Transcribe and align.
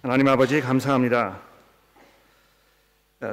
하나님 0.00 0.28
아버지 0.28 0.60
감사합니다. 0.60 1.40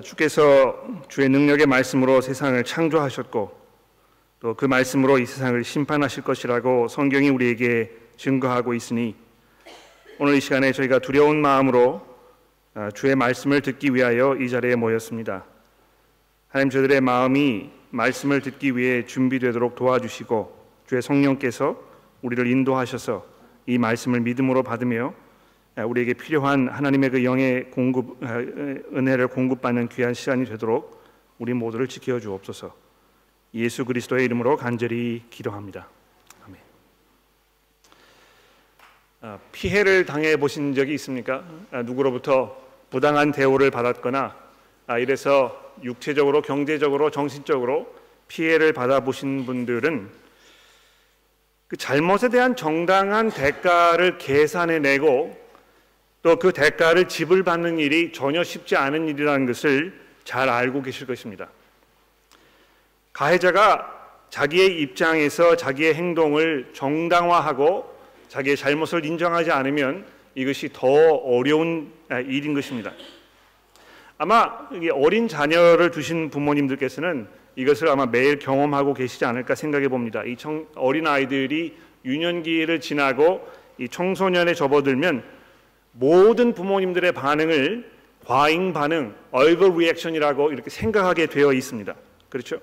주께서 0.01 0.83
주의 1.07 1.29
능력의 1.29 1.67
말씀으로 1.67 2.21
세상을 2.21 2.63
창조하셨고 2.63 3.65
또 4.39 4.55
그 4.55 4.65
말씀으로 4.65 5.19
이 5.19 5.27
세상을 5.27 5.63
심판하실 5.63 6.23
것이라고 6.23 6.87
성경이 6.87 7.29
우리에게 7.29 7.91
증거하고 8.17 8.73
있으니 8.73 9.15
오늘 10.17 10.33
이 10.33 10.41
시간에 10.41 10.71
저희가 10.71 10.97
두려운 10.97 11.39
마음으로 11.39 12.01
주의 12.95 13.15
말씀을 13.15 13.61
듣기 13.61 13.93
위하여 13.93 14.35
이 14.35 14.49
자리에 14.49 14.75
모였습니다. 14.75 15.45
하나님 16.47 16.71
저들의 16.71 16.99
마음이 16.99 17.69
말씀을 17.91 18.41
듣기 18.41 18.75
위해 18.75 19.05
준비되도록 19.05 19.75
도와주시고 19.75 20.65
주의 20.87 20.99
성령께서 20.99 21.79
우리를 22.23 22.47
인도하셔서 22.47 23.23
이 23.67 23.77
말씀을 23.77 24.21
믿음으로 24.21 24.63
받으며 24.63 25.13
우리에게 25.83 26.13
필요한 26.13 26.69
하나님의 26.69 27.09
그 27.09 27.23
영의 27.25 27.69
공급 27.71 28.17
은혜를 28.23 29.27
공급받는 29.27 29.89
귀한 29.89 30.13
시간이 30.13 30.45
되도록 30.45 31.03
우리 31.37 31.53
모두를 31.53 31.87
지켜 31.87 32.19
주옵소서. 32.19 32.73
예수 33.55 33.83
그리스도의 33.83 34.25
이름으로 34.25 34.55
간절히 34.57 35.23
기도합니다. 35.29 35.89
아멘. 36.45 36.59
아, 39.21 39.39
피해를 39.51 40.05
당해 40.05 40.37
보신 40.37 40.73
적이 40.73 40.93
있습니까? 40.93 41.43
아, 41.71 41.81
누구로부터 41.81 42.61
부당한 42.89 43.31
대우를 43.31 43.71
받았거나 43.71 44.35
아, 44.87 44.97
이래서 44.97 45.73
육체적으로, 45.83 46.41
경제적으로, 46.41 47.09
정신적으로 47.09 47.93
피해를 48.27 48.71
받아 48.71 49.01
보신 49.01 49.45
분들은 49.45 50.09
그 51.67 51.77
잘못에 51.77 52.29
대한 52.31 52.55
정당한 52.55 53.29
대가를 53.29 54.17
계산해 54.17 54.79
내고 54.79 55.44
또 56.25 56.39
그 56.39 56.51
대가를 56.51 57.07
지불받는 57.07 57.77
일이 57.77 58.11
전혀 58.11 58.43
쉽지 58.43 58.75
않은 58.75 59.07
일이라는 59.09 59.45
것을 59.45 59.93
잘 60.23 60.49
알고 60.49 60.81
계실 60.81 61.05
것입니다. 61.05 61.49
가해자가 63.13 63.93
자기의 64.31 64.81
입장에서 64.81 65.55
자기의 65.55 65.93
행동을 65.93 66.71
정당화하고 66.73 67.95
자기의 68.27 68.57
잘못을 68.57 69.05
인정하지 69.05 69.51
않으면 69.51 70.03
이것이 70.33 70.69
더 70.73 70.87
어려운 70.87 71.91
일인 72.09 72.55
것입니다. 72.55 72.91
아마 74.17 74.67
어린 74.93 75.27
자녀를 75.27 75.91
두신 75.91 76.31
부모님들께서는 76.31 77.27
이것을 77.55 77.87
아마 77.87 78.07
매일 78.07 78.39
경험하고 78.39 78.95
계시지 78.95 79.25
않을까 79.25 79.53
생각해 79.53 79.89
봅니다. 79.89 80.23
이 80.25 80.35
어린 80.73 81.05
아이들이 81.05 81.77
유년기를 82.03 82.79
지나고 82.79 83.47
이 83.77 83.87
청소년에 83.87 84.55
접어들면 84.55 85.34
모든 85.97 86.53
부모님들의 86.53 87.11
반응을 87.13 87.91
과잉 88.25 88.73
반응, 88.73 89.13
얼굴 89.31 89.77
리액션이라고 89.77 90.51
이렇게 90.51 90.69
생각하게 90.69 91.27
되어 91.27 91.53
있습니다. 91.53 91.93
그렇죠? 92.29 92.59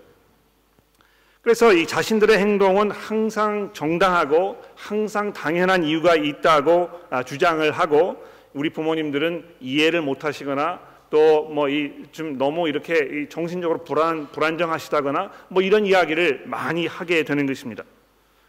그래서 1.41 1.73
이 1.73 1.87
자신들의 1.87 2.39
행동은 2.39 2.91
항상 2.91 3.71
정당하고 3.73 4.63
항상 4.77 5.33
당연한 5.33 5.83
이유가 5.83 6.15
있다고 6.15 6.91
아, 7.11 7.23
주장을 7.23 7.69
하고 7.73 8.23
우리 8.55 8.71
부모님들은 8.71 9.45
이해를 9.61 10.03
못 10.03 10.25
하시거나 10.25 10.81
또 11.11 11.49
뭐 11.51 11.69
이 11.69 11.93
좀 12.13 12.39
너무 12.39 12.69
이렇게 12.69 13.29
정신적으로 13.29 13.85
불안 13.85 14.31
불안정하시다거나 14.33 15.31
뭐 15.49 15.63
이런 15.63 15.85
이야기를 15.85 16.45
많이 16.47 16.87
하게 16.87 17.23
되는 17.25 17.45
것입니다. 17.47 17.85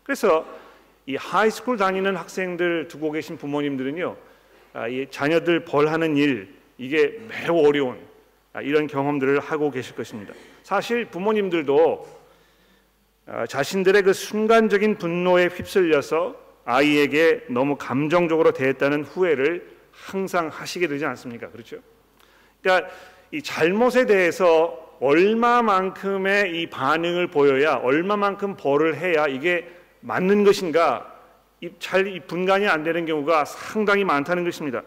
그래서 0.04 0.46
이 1.06 1.16
high 1.16 1.41
school 1.41 1.78
다니는 1.78 2.16
학생들 2.16 2.88
두고 2.88 3.12
계신 3.12 3.38
부모님들은요. 3.38 4.16
아, 4.74 4.88
이 4.88 5.06
자녀들 5.10 5.66
벌하는 5.66 6.18
일 6.18 6.54
이게 6.78 7.20
매우 7.28 7.66
어려운 7.66 8.00
아, 8.54 8.62
이런 8.62 8.88
경험들을 8.88 9.40
하고 9.40 9.72
계실 9.72 9.96
것입니다. 9.96 10.34
사실 10.64 11.06
부모님들도 11.06 12.24
아, 13.28 13.46
자신들의 13.46 14.02
그 14.02 14.14
순간적인 14.14 14.98
분노에 14.98 15.48
휩쓸려서 15.48 16.36
아이에게 16.66 17.44
너무 17.50 17.78
감정적으로 17.78 18.52
대했다는 18.52 19.04
후회를 19.04 19.72
항상 19.92 20.48
하시게 20.48 20.88
되지 20.88 21.06
않습니까? 21.06 21.50
그렇죠? 21.50 21.78
그러니까 22.62 22.90
이 23.32 23.42
잘못에 23.42 24.06
대해서 24.06 24.80
얼마만큼의 25.00 26.60
이 26.62 26.68
반응을 26.68 27.28
보여야 27.28 27.76
얼마만큼 27.76 28.56
벌을 28.56 28.98
해야 28.98 29.28
이게 29.28 29.70
맞는 30.00 30.44
것인가 30.44 31.13
잘 31.80 32.22
분간이 32.28 32.68
안 32.68 32.84
되는 32.84 33.06
경우가 33.06 33.46
상당히 33.46 34.04
많다는 34.04 34.44
것입니다. 34.44 34.84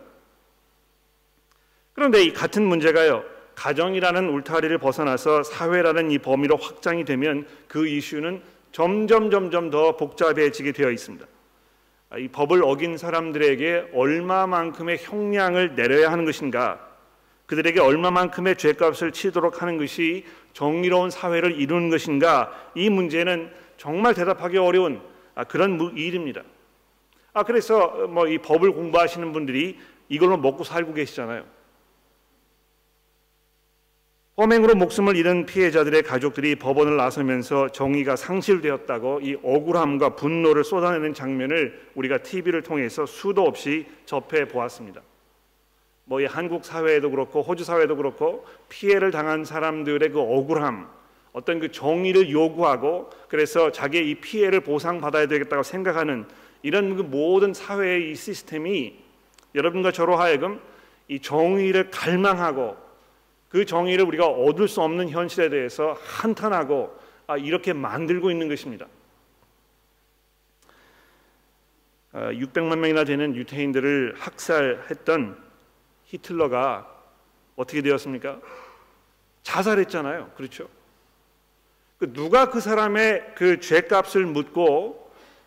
그런데 1.92 2.22
이 2.22 2.32
같은 2.32 2.64
문제가요. 2.64 3.24
가정이라는 3.54 4.28
울타리를 4.28 4.76
벗어나서 4.78 5.42
사회라는 5.42 6.10
이 6.10 6.18
범위로 6.18 6.56
확장이 6.56 7.04
되면 7.04 7.46
그 7.68 7.88
이슈는 7.88 8.42
점점 8.70 9.30
점점 9.30 9.70
더 9.70 9.96
복잡해지게 9.96 10.72
되어 10.72 10.90
있습니다. 10.90 11.26
아, 12.10 12.18
이 12.18 12.28
법을 12.28 12.62
어긴 12.62 12.98
사람들에게 12.98 13.92
얼마만큼의 13.94 14.98
형량을 15.00 15.74
내려야 15.74 16.12
하는 16.12 16.24
것인가? 16.24 16.86
그들에게 17.46 17.80
얼마만큼의 17.80 18.56
죄값을 18.56 19.12
치도록 19.12 19.62
하는 19.62 19.78
것이 19.78 20.24
정의로운 20.52 21.10
사회를 21.10 21.58
이루는 21.58 21.88
것인가? 21.88 22.52
이 22.74 22.90
문제는 22.90 23.50
정말 23.76 24.14
대답하기 24.14 24.58
어려운 24.58 25.00
아, 25.34 25.44
그런 25.44 25.80
일입니다. 25.96 26.42
아 27.36 27.42
그래서 27.42 28.06
뭐 28.08 28.26
이 28.28 28.38
법을 28.38 28.72
공부하시는 28.72 29.30
분들이 29.34 29.78
이걸로 30.08 30.38
먹고 30.38 30.64
살고 30.64 30.94
계시잖아요. 30.94 31.44
범행으로 34.36 34.74
목숨을 34.74 35.16
잃은 35.16 35.44
피해자들의 35.44 36.02
가족들이 36.02 36.54
법원을 36.56 36.96
나서면서 36.96 37.68
정의가 37.68 38.16
상실되었다고 38.16 39.20
이 39.20 39.36
억울함과 39.42 40.14
분노를 40.16 40.64
쏟아내는 40.64 41.12
장면을 41.12 41.90
우리가 41.94 42.22
TV를 42.22 42.62
통해서 42.62 43.04
수도 43.04 43.42
없이 43.42 43.86
접해 44.06 44.48
보았습니다. 44.48 45.02
뭐 46.04 46.22
이 46.22 46.24
한국 46.24 46.64
사회에도 46.64 47.10
그렇고 47.10 47.42
호주 47.42 47.64
사회도 47.64 47.96
그렇고 47.96 48.46
피해를 48.70 49.10
당한 49.10 49.44
사람들의 49.44 50.08
그 50.10 50.20
억울함, 50.20 50.88
어떤 51.32 51.60
그 51.60 51.70
정의를 51.70 52.30
요구하고 52.30 53.10
그래서 53.28 53.72
자기의 53.72 54.08
이 54.08 54.14
피해를 54.14 54.60
보상받아야 54.60 55.26
되겠다고 55.26 55.62
생각하는 55.62 56.24
이런 56.66 56.96
그 56.96 57.02
모든 57.02 57.54
사회의 57.54 58.10
이 58.10 58.16
시스템이 58.16 58.98
여러분과 59.54 59.92
저로 59.92 60.16
하여금 60.16 60.60
이 61.06 61.20
정의를 61.20 61.92
갈망하고 61.92 62.76
그 63.48 63.64
정의를 63.64 64.04
우리가 64.04 64.26
얻을 64.26 64.66
수 64.66 64.82
없는 64.82 65.10
현실에 65.10 65.48
대해서 65.48 65.96
한탄하고 66.02 66.92
아, 67.28 67.36
이렇게 67.36 67.72
만들고 67.72 68.32
있는 68.32 68.48
것입니다. 68.48 68.88
600만 72.12 72.72
아, 72.72 72.76
명이나 72.76 73.04
되는 73.04 73.36
유태인들을 73.36 74.16
학살했던 74.18 75.40
히틀러가 76.06 76.92
어떻게 77.54 77.80
되었습니까? 77.80 78.40
자살했잖아요. 79.44 80.32
그렇죠? 80.36 80.68
그 81.98 82.12
누가 82.12 82.50
그 82.50 82.58
사람의 82.58 83.34
그 83.36 83.60
죄값을 83.60 84.26
묻고 84.26 85.05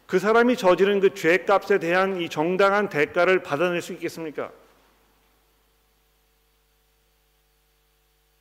그 0.09 0.17
사람이 0.17 0.57
저지른 0.57 0.99
그 0.99 1.13
죄값에 1.13 1.77
대한 1.77 2.19
이 2.19 2.29
정당한 2.29 2.89
대가를 2.89 3.43
받아낼 3.43 3.79
수 3.79 3.93
있겠습니까? 3.93 4.49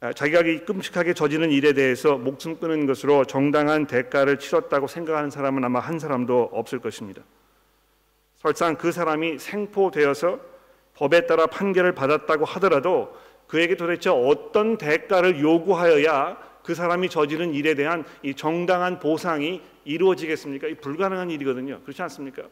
아, 0.01 0.15
자기가 0.15 0.65
끔찍하게 0.65 1.13
저지른 1.13 1.51
일에 1.51 1.75
대해서 1.75 2.17
목숨 2.17 2.59
끊은 2.59 2.87
것으로 2.87 3.27
정당한 3.27 3.87
대가를 3.87 4.39
치렀다고 4.39 4.87
생각하는 4.87 5.29
사람은 5.29 5.63
아마 5.63 5.79
한 5.81 5.99
사람도 5.99 6.49
없을 6.53 6.79
것입니다. 6.79 7.21
설상 8.39 8.77
그 8.77 8.91
사람이 8.91 9.39
생포되어서 9.39 10.41
법에 10.95 11.27
따라 11.27 11.45
판결을 11.49 11.93
받았다고 11.93 12.47
하더라도 12.47 13.15
그에게 13.47 13.77
도대체 13.77 14.09
어떤 14.09 14.79
대가를 14.79 15.39
요구하여야 15.39 16.39
그 16.65 16.75
사람이 16.75 17.11
저지른 17.11 17.53
일에 17.53 17.75
대한 17.75 18.05
이 18.23 18.33
정당한 18.35 18.99
보상이 18.99 19.63
이루어지겠습니까? 19.89 20.69
이 20.69 20.75
불가능한 20.75 21.31
일이거든요. 21.31 21.81
그렇지 21.83 22.03
않습니까? 22.03 22.43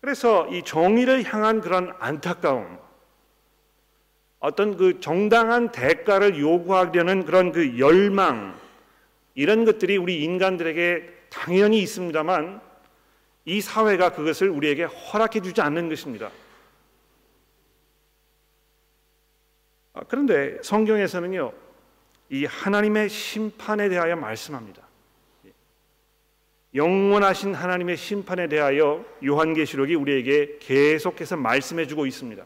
그래서 0.00 0.46
이 0.48 0.62
정의를 0.62 1.24
향한 1.24 1.60
그런 1.60 1.92
안타까움, 1.98 2.78
어떤 4.38 4.76
그 4.76 5.00
정당한 5.00 5.72
대가를 5.72 6.38
요구하려는 6.38 7.24
그런 7.24 7.50
그 7.50 7.78
열망, 7.78 8.54
이런 9.34 9.64
것들이 9.64 9.96
우리 9.96 10.22
인간들에게 10.22 11.12
당연히 11.30 11.80
있습니다만 11.80 12.60
이 13.46 13.60
사회가 13.60 14.10
그것을 14.10 14.48
우리에게 14.48 14.84
허락해 14.84 15.40
주지 15.40 15.60
않는 15.60 15.88
것입니다. 15.88 16.30
아, 19.94 20.02
그런데 20.06 20.58
성경에서는요, 20.62 21.52
이 22.30 22.44
하나님의 22.44 23.08
심판에 23.08 23.88
대하여 23.88 24.16
말씀합니다. 24.16 24.83
영원하신 26.74 27.54
하나님의 27.54 27.96
심판에 27.96 28.48
대하여 28.48 29.04
요한계시록이 29.24 29.94
우리에게 29.94 30.58
계속해서 30.60 31.36
말씀해 31.36 31.86
주고 31.86 32.06
있습니다. 32.06 32.44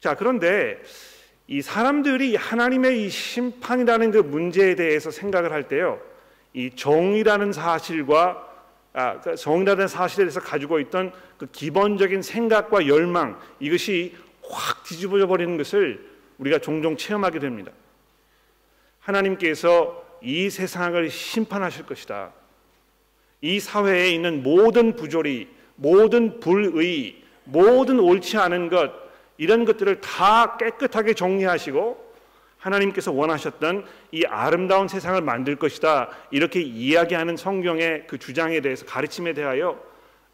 자, 0.00 0.14
그런데 0.14 0.80
이 1.46 1.62
사람들이 1.62 2.36
하나님의 2.36 3.04
이 3.04 3.10
심판이라는 3.10 4.10
그 4.10 4.18
문제에 4.18 4.74
대해서 4.74 5.10
생각을 5.10 5.52
할 5.52 5.66
때요. 5.66 6.00
이 6.52 6.70
정이라는 6.74 7.52
사실과 7.52 8.46
아, 8.92 9.20
그 9.20 9.36
정이라는 9.36 9.88
사실에 9.88 10.24
대해서 10.24 10.40
가지고 10.40 10.80
있던 10.80 11.12
그 11.38 11.46
기본적인 11.46 12.22
생각과 12.22 12.88
열망 12.88 13.40
이것이 13.60 14.16
확 14.42 14.82
뒤집어져 14.84 15.26
버리는 15.26 15.56
것을 15.56 16.04
우리가 16.38 16.58
종종 16.58 16.96
체험하게 16.96 17.38
됩니다. 17.38 17.72
하나님께서 18.98 20.04
이 20.22 20.50
세상을 20.50 21.08
심판하실 21.08 21.86
것이다. 21.86 22.32
이 23.40 23.60
사회에 23.60 24.10
있는 24.10 24.42
모든 24.42 24.96
부조리, 24.96 25.48
모든 25.76 26.40
불의, 26.40 27.22
모든 27.44 27.98
옳지 27.98 28.36
않은 28.36 28.68
것 28.68 28.92
이런 29.38 29.64
것들을 29.64 30.00
다 30.00 30.56
깨끗하게 30.58 31.14
정리하시고 31.14 32.10
하나님께서 32.58 33.10
원하셨던 33.10 33.86
이 34.12 34.24
아름다운 34.26 34.86
세상을 34.86 35.20
만들 35.22 35.56
것이다. 35.56 36.10
이렇게 36.30 36.60
이야기하는 36.60 37.36
성경의 37.36 38.06
그 38.06 38.18
주장에 38.18 38.60
대해서 38.60 38.84
가르침에 38.84 39.32
대하여 39.32 39.82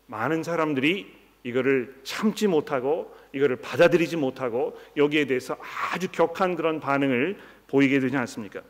많은 0.06 0.42
사람들이 0.42 1.14
이거를 1.44 1.94
참지 2.02 2.48
못하고 2.48 3.14
이거를 3.32 3.56
받아들이지 3.56 4.16
못하고 4.16 4.76
여기에 4.96 5.26
대해서 5.26 5.56
아주 5.92 6.08
격한 6.10 6.56
그런 6.56 6.80
반응을 6.80 7.38
보이게 7.68 8.00
되지 8.00 8.16
않습니까? 8.16 8.62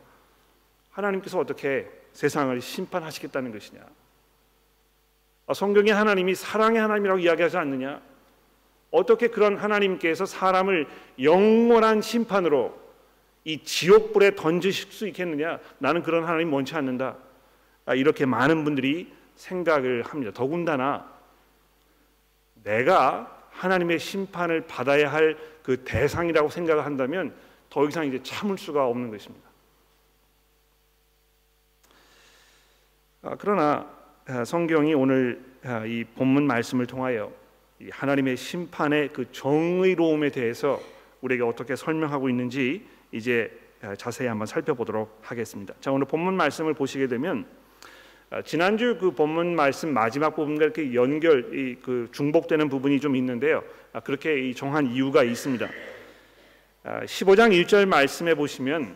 하나님께서 0.91 1.39
어떻게 1.39 1.87
세상을 2.13 2.61
심판하시겠다는 2.61 3.51
것이냐? 3.51 3.81
아, 5.47 5.53
성경에 5.53 5.91
하나님이 5.91 6.35
사랑의 6.35 6.79
하나님이라고 6.81 7.19
이야기하지 7.19 7.57
않느냐? 7.57 8.01
어떻게 8.91 9.27
그런 9.27 9.57
하나님께서 9.57 10.25
사람을 10.25 10.87
영원한 11.21 12.01
심판으로 12.01 12.77
이 13.43 13.63
지옥불에 13.63 14.35
던지실 14.35 14.91
수 14.91 15.07
있겠느냐? 15.07 15.59
나는 15.79 16.03
그런 16.03 16.25
하나님 16.25 16.53
원치 16.53 16.75
않는다. 16.75 17.15
아, 17.85 17.95
이렇게 17.95 18.25
많은 18.25 18.63
분들이 18.63 19.11
생각을 19.35 20.03
합니다. 20.03 20.31
더군다나 20.33 21.09
내가 22.63 23.33
하나님의 23.51 23.99
심판을 23.99 24.67
받아야 24.67 25.11
할 25.11 25.57
그 25.67 25.83
대상이라고 25.83 26.47
생각을 26.47 26.85
한다면 26.85 27.35
더 27.69 27.85
이상 27.85 28.07
이제 28.07 28.23
참을 28.23 28.57
수가 28.57 28.87
없는 28.87 29.11
것입니다. 29.11 29.49
아, 33.23 33.35
그러나 33.37 33.85
아, 33.85 33.96
성경이 34.45 34.93
오늘 34.93 35.41
이 35.87 36.03
본문 36.17 36.47
말씀을 36.47 36.85
통하여 36.85 37.31
하나님의 37.89 38.35
심판의 38.35 39.13
그 39.13 39.31
정의로움에 39.31 40.31
대해서 40.31 40.81
우리에게 41.21 41.43
어떻게 41.43 41.77
설명하고 41.77 42.27
있는지 42.27 42.85
이제 43.13 43.49
자세히 43.97 44.27
한번 44.27 44.45
살펴보도록 44.45 45.17
하겠습니다. 45.21 45.73
자 45.79 45.93
오늘 45.93 46.07
본문 46.07 46.35
말씀을 46.35 46.73
보시게 46.73 47.07
되면 47.07 47.45
아, 48.29 48.41
지난주 48.41 48.97
그 48.99 49.11
본문 49.11 49.55
말씀 49.55 49.93
마지막 49.93 50.35
부분과 50.35 50.65
이렇게 50.65 50.93
연결 50.93 51.43
그 51.81 52.09
중복되는 52.11 52.67
부분이 52.67 52.99
좀 52.99 53.15
있는데요. 53.15 53.63
아, 53.93 54.01
그렇게 54.01 54.51
정한 54.53 54.87
이유가 54.87 55.23
있습니다. 55.23 55.65
15장 56.83 57.39
아, 57.39 57.49
1절 57.49 57.85
말씀에 57.85 58.35
보시면 58.35 58.93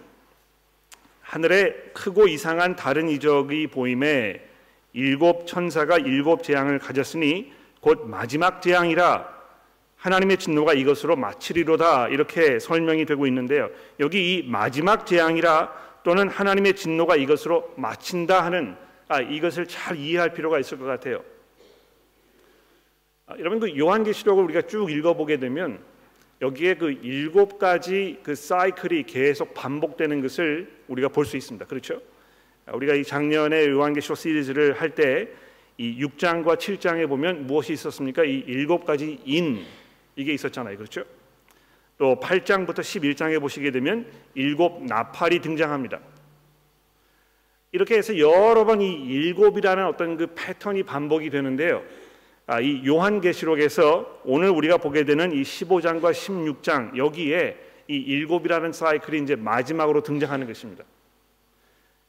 하늘에 1.21 1.71
크고 1.93 2.27
이상한 2.27 2.75
다른 2.75 3.07
이적이 3.07 3.67
보임에 3.67 4.50
일곱 4.93 5.47
천사가 5.47 5.97
일곱 5.97 6.43
재앙을 6.43 6.79
가졌으니 6.79 7.51
곧 7.79 8.07
마지막 8.07 8.61
재앙이라 8.61 9.41
하나님의 9.95 10.37
진노가 10.37 10.73
이것으로 10.73 11.15
마치리로다 11.15 12.09
이렇게 12.09 12.59
설명이 12.59 13.05
되고 13.05 13.27
있는데요. 13.27 13.69
여기 13.99 14.33
이 14.33 14.43
마지막 14.49 15.05
재앙이라 15.05 15.71
또는 16.03 16.27
하나님의 16.27 16.75
진노가 16.75 17.15
이것으로 17.15 17.73
마친다 17.77 18.43
하는 18.43 18.75
아, 19.07 19.21
이것을 19.21 19.67
잘 19.67 19.97
이해할 19.97 20.33
필요가 20.33 20.57
있을 20.57 20.79
것 20.79 20.85
같아요. 20.85 21.23
아, 23.27 23.35
여러분 23.37 23.59
그 23.59 23.77
요한계시록을 23.77 24.43
우리가 24.45 24.63
쭉 24.63 24.91
읽어보게 24.91 25.37
되면 25.37 25.79
여기에 26.41 26.75
그 26.75 26.91
일곱 27.03 27.59
가지 27.59 28.19
그 28.23 28.33
사이클이 28.33 29.03
계속 29.03 29.53
반복되는 29.53 30.21
것을 30.21 30.71
우리가 30.87 31.09
볼 31.09 31.25
수 31.25 31.37
있습니다. 31.37 31.65
그렇죠? 31.67 32.01
아, 32.71 32.75
우리가 32.75 32.95
이 32.95 33.03
작년에 33.03 33.67
요한계시록 33.67 34.17
시리즈를 34.17 34.73
할 34.79 34.95
때 34.95 35.27
이 35.77 35.97
6장과 35.97 36.57
7장에 36.57 37.07
보면 37.07 37.47
무엇이 37.47 37.73
있었습니까? 37.73 38.23
이 38.23 38.43
일곱 38.45 38.85
가지 38.85 39.19
인 39.25 39.65
이게 40.15 40.31
있었잖아요. 40.33 40.77
그렇죠? 40.77 41.03
또 41.97 42.19
8장부터 42.19 42.79
11장에 42.81 43.39
보시게 43.39 43.71
되면 43.71 44.05
일곱 44.35 44.83
나팔이 44.83 45.39
등장합니다. 45.39 45.99
이렇게 47.71 47.95
해서 47.95 48.17
여러 48.19 48.63
번 48.65 48.81
이 48.81 48.91
일곱이라는 48.91 49.85
어떤 49.87 50.17
그 50.17 50.27
패턴이 50.35 50.83
반복이 50.83 51.29
되는데요. 51.31 51.81
아, 52.45 52.59
이 52.59 52.85
요한계시록에서 52.85 54.21
오늘 54.25 54.49
우리가 54.49 54.77
보게 54.77 55.03
되는 55.03 55.31
이 55.31 55.41
15장과 55.41 56.11
16장 56.11 56.95
여기에 56.97 57.57
이 57.87 57.95
일곱이라는 57.95 58.71
사이클이 58.71 59.23
이제 59.23 59.35
마지막으로 59.35 60.03
등장하는 60.03 60.45
것입니다. 60.45 60.83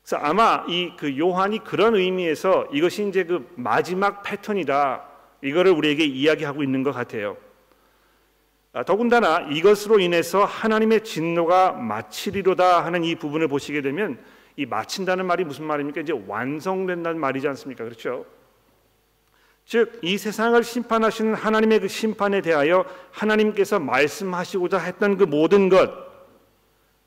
그래서 0.03 0.17
아마 0.17 0.65
이 0.69 0.93
그 0.99 1.17
요한이 1.19 1.65
그런 1.65 1.95
의미에서 1.95 2.67
이것이 2.73 3.09
이제 3.09 3.25
그 3.25 3.49
마지막 3.57 4.23
패턴이다. 4.23 5.03
이거를 5.43 5.73
우리에게 5.73 6.05
이야기하고 6.05 6.63
있는 6.63 6.83
것 6.83 6.93
같아요. 6.93 7.37
아, 8.73 8.85
더군다나 8.85 9.41
이것으로 9.51 9.99
인해서 10.01 10.45
하나님의 10.45 11.05
진노가 11.05 11.73
마치리로다 11.73 12.85
하는 12.85 13.05
이 13.05 13.15
부분을 13.15 13.49
보시게 13.49 13.83
되면 13.83 14.19
이 14.57 14.67
마친다는 14.67 15.27
말이 15.27 15.45
무슨 15.45 15.65
말입니까? 15.67 16.01
이제 16.01 16.13
완성된다는 16.27 17.21
말이지 17.21 17.49
않습니까? 17.49 17.85
그렇죠? 17.85 18.25
즉 19.65 20.01
이 20.03 20.19
세상을 20.19 20.63
심판하시는 20.63 21.35
하나님의 21.35 21.81
그 21.81 21.89
심판에 21.89 22.41
대하여 22.41 22.85
하나님께서 23.13 23.79
말씀하시고자 23.79 24.79
했던 24.79 25.17
그 25.17 25.25
모든 25.25 25.69
것, 25.69 25.91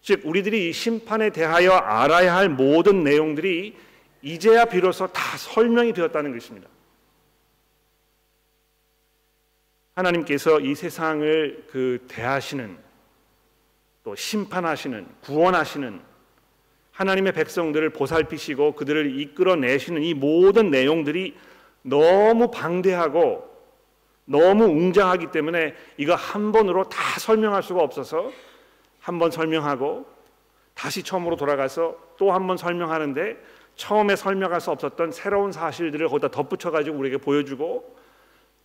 즉 0.06 0.22
우리들이 0.24 0.70
이 0.70 0.72
심판에 0.72 1.32
대하여 1.32 1.72
알아야 1.72 2.36
할 2.36 2.48
모든 2.48 3.04
내용들이 3.04 3.76
이제야 4.22 4.66
비로소 4.66 5.08
다 5.08 5.36
설명이 5.36 5.94
되었다는 5.94 6.32
것입니다. 6.32 6.70
하나님께서 9.96 10.60
이 10.60 10.76
세상을 10.76 11.66
그 11.72 12.06
대하시는 12.08 12.78
또 14.04 14.16
심판하시는 14.16 15.08
구원하시는 15.22 16.00
하나님의 16.92 17.34
백성들을 17.34 17.90
보살피시고 17.90 18.74
그들을 18.76 19.20
이끌어내시는 19.20 20.04
이 20.04 20.14
모든 20.14 20.70
내용들이 20.70 21.36
너무 21.82 22.52
방대하고 22.52 23.50
너무 24.26 24.66
웅장하기 24.66 25.32
때문에 25.32 25.74
이거 25.98 26.14
한 26.14 26.52
번으로 26.52 26.88
다 26.90 27.20
설명할 27.20 27.64
수가 27.64 27.82
없어서 27.82 28.32
한 29.06 29.20
번 29.20 29.30
설명하고 29.32 30.06
다시 30.74 31.04
처음으로 31.04 31.36
돌아가서 31.36 31.96
또 32.18 32.32
한 32.34 32.48
번 32.48 32.58
설명하는데 32.58 33.38
처음에 33.76 34.16
설명할 34.16 34.60
수 34.62 34.72
없었던 34.72 35.12
새로운 35.12 35.52
사실들을 35.52 36.08
거기다 36.10 36.30
덧붙여 36.30 36.72
가지고 36.72 36.98
우리에게 36.98 37.18
보여주고 37.18 37.96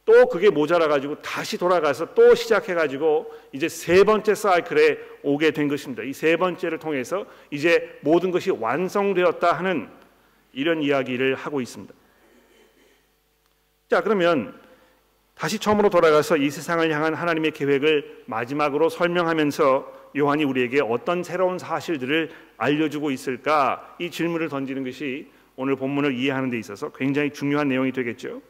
또 0.06 0.28
그게 0.28 0.48
모자라 0.48 0.88
가지고 0.88 1.20
다시 1.20 1.58
돌아가서 1.58 2.14
또 2.14 2.34
시작해 2.34 2.72
가지고 2.74 3.30
이제 3.52 3.68
세 3.68 4.02
번째 4.02 4.34
사이클에 4.34 4.98
오게 5.22 5.50
된 5.50 5.68
것입니다. 5.68 6.02
이 6.04 6.12
세 6.14 6.36
번째를 6.36 6.78
통해서 6.78 7.26
이제 7.50 7.98
모든 8.00 8.30
것이 8.30 8.50
완성되었다 8.50 9.52
하는 9.52 9.90
이런 10.54 10.82
이야기를 10.82 11.34
하고 11.34 11.60
있습니다. 11.60 11.92
자, 13.90 14.00
그러면 14.02 14.58
다시 15.34 15.58
처음으로 15.58 15.90
돌아가서 15.90 16.36
이 16.38 16.48
세상을 16.50 16.90
향한 16.92 17.14
하나님의 17.14 17.50
계획을 17.50 18.24
마지막으로 18.26 18.88
설명하면서 18.88 19.99
요한이 20.16 20.44
우리에게 20.44 20.80
어떤 20.80 21.22
새로운 21.22 21.58
사실들을 21.58 22.30
알려주고 22.56 23.10
있을까? 23.10 23.96
이 23.98 24.10
질문을 24.10 24.48
던지는 24.48 24.84
것이 24.84 25.28
오늘 25.56 25.76
본문을 25.76 26.14
이해하는 26.14 26.50
데 26.50 26.58
있어서 26.58 26.90
굉장히 26.92 27.30
중요한 27.30 27.68
내용이 27.68 27.92
되겠죠. 27.92 28.42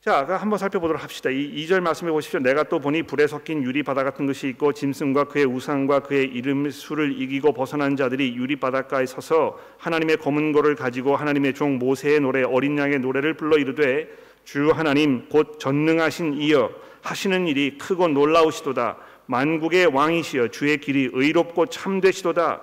자, 0.00 0.24
한번 0.24 0.58
살펴보도록 0.58 1.02
합시다. 1.02 1.28
이 1.28 1.66
2절 1.66 1.80
말씀해 1.80 2.10
보십시오. 2.10 2.40
내가 2.40 2.62
또 2.62 2.78
보니 2.78 3.02
불에 3.02 3.26
섞인 3.26 3.62
유리 3.62 3.82
바다 3.82 4.02
같은 4.02 4.24
것이 4.24 4.48
있고 4.48 4.72
짐승과 4.72 5.24
그의 5.24 5.44
우상과 5.44 6.00
그의 6.00 6.24
이름 6.24 6.70
수를 6.70 7.20
이기고 7.20 7.52
벗어난 7.52 7.96
자들이 7.96 8.34
유리 8.34 8.56
바닷가에 8.56 9.04
서서 9.04 9.58
하나님의 9.76 10.16
검은 10.16 10.52
고를 10.52 10.74
가지고 10.74 11.16
하나님의 11.16 11.52
종 11.52 11.78
모세의 11.78 12.20
노래 12.20 12.42
어린 12.42 12.78
양의 12.78 13.00
노래를 13.00 13.34
불러 13.34 13.58
이르되 13.58 14.08
주 14.44 14.70
하나님 14.70 15.28
곧 15.28 15.58
전능하신 15.60 16.40
이여 16.40 16.72
하시는 17.02 17.46
일이 17.46 17.78
크고 17.78 18.08
놀라우시도다. 18.08 18.96
만국의 19.26 19.86
왕이시여 19.86 20.48
주의 20.48 20.78
길이 20.78 21.08
의롭고 21.12 21.66
참되시도다. 21.66 22.62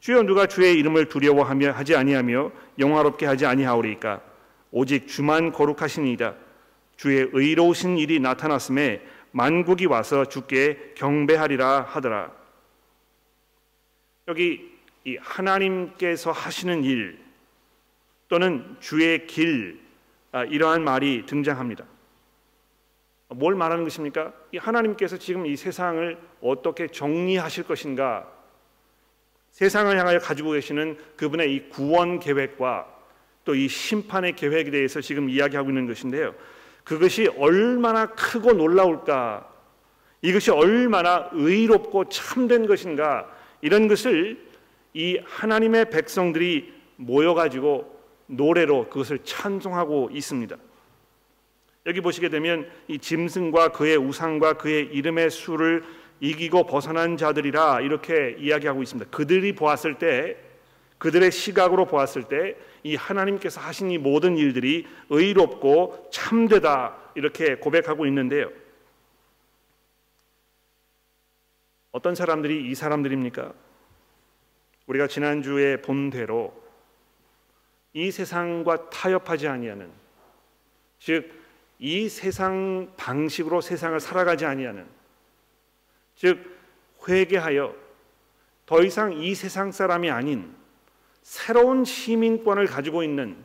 주여 0.00 0.22
누가 0.24 0.46
주의 0.46 0.74
이름을 0.74 1.08
두려워하며 1.08 1.72
하지 1.72 1.94
아니하며 1.94 2.50
영화롭게 2.78 3.26
하지 3.26 3.46
아니하오리까? 3.46 4.20
오직 4.70 5.06
주만 5.06 5.52
거룩하시니이다. 5.52 6.34
주의 6.96 7.28
의로우신 7.32 7.98
일이 7.98 8.20
나타났음에 8.20 9.02
만국이 9.30 9.86
와서 9.86 10.24
주께 10.24 10.92
경배하리라 10.96 11.82
하더라. 11.82 12.32
여기 14.28 14.72
이 15.04 15.16
하나님께서 15.20 16.30
하시는 16.30 16.84
일 16.84 17.18
또는 18.28 18.76
주의 18.80 19.26
길 19.26 19.80
아, 20.32 20.44
이러한 20.44 20.82
말이 20.84 21.26
등장합니다. 21.26 21.84
뭘 23.34 23.54
말하는 23.54 23.84
것입니까? 23.84 24.32
이 24.52 24.58
하나님께서 24.58 25.16
지금 25.16 25.46
이 25.46 25.56
세상을 25.56 26.18
어떻게 26.40 26.88
정리하실 26.88 27.64
것인가? 27.64 28.28
세상을 29.50 29.98
향하여 29.98 30.18
가지고 30.18 30.52
계시는 30.52 30.98
그분의 31.16 31.54
이 31.54 31.68
구원 31.68 32.18
계획과 32.18 32.92
또 33.44 33.54
이 33.54 33.68
심판의 33.68 34.36
계획에 34.36 34.70
대해서 34.70 35.00
지금 35.00 35.28
이야기하고 35.28 35.70
있는 35.70 35.86
것인데요. 35.86 36.34
그것이 36.84 37.28
얼마나 37.38 38.06
크고 38.06 38.52
놀라울까? 38.52 39.48
이것이 40.22 40.50
얼마나 40.50 41.28
의롭고 41.32 42.08
참된 42.08 42.66
것인가? 42.66 43.28
이런 43.60 43.88
것을 43.88 44.46
이 44.94 45.18
하나님의 45.24 45.90
백성들이 45.90 46.72
모여가지고 46.96 48.00
노래로 48.26 48.88
그것을 48.88 49.18
찬송하고 49.24 50.10
있습니다. 50.12 50.56
여기 51.86 52.00
보시게 52.00 52.28
되면 52.28 52.70
이 52.88 52.98
짐승과 52.98 53.72
그의 53.72 53.96
우상과 53.96 54.54
그의 54.54 54.86
이름의 54.86 55.30
수를 55.30 55.84
이기고 56.20 56.66
벗어난 56.66 57.16
자들이라 57.16 57.80
이렇게 57.80 58.36
이야기하고 58.38 58.82
있습니다. 58.82 59.10
그들이 59.10 59.54
보았을 59.54 59.98
때 59.98 60.36
그들의 60.98 61.30
시각으로 61.32 61.86
보았을 61.86 62.24
때 62.24 62.56
이 62.84 62.96
하나님께서 62.96 63.60
하신 63.60 63.90
이 63.90 63.98
모든 63.98 64.36
일들이 64.36 64.86
의롭고 65.08 66.08
참되다 66.10 66.96
이렇게 67.14 67.56
고백하고 67.56 68.06
있는데요. 68.06 68.50
어떤 71.92 72.14
사람들이 72.14 72.70
이 72.70 72.74
사람들입니까? 72.74 73.52
우리가 74.86 75.06
지난주에 75.06 75.80
본 75.80 76.10
대로 76.10 76.60
이 77.92 78.10
세상과 78.10 78.90
타협하지 78.90 79.46
아니하는 79.46 79.90
즉 80.98 81.41
이 81.84 82.08
세상 82.08 82.92
방식으로 82.96 83.60
세상을 83.60 83.98
살아가지 83.98 84.44
아니하는 84.44 84.86
즉 86.14 86.38
회개하여 87.08 87.74
더 88.66 88.84
이상 88.84 89.12
이 89.14 89.34
세상 89.34 89.72
사람이 89.72 90.08
아닌 90.08 90.54
새로운 91.22 91.84
시민권을 91.84 92.66
가지고 92.66 93.02
있는 93.02 93.36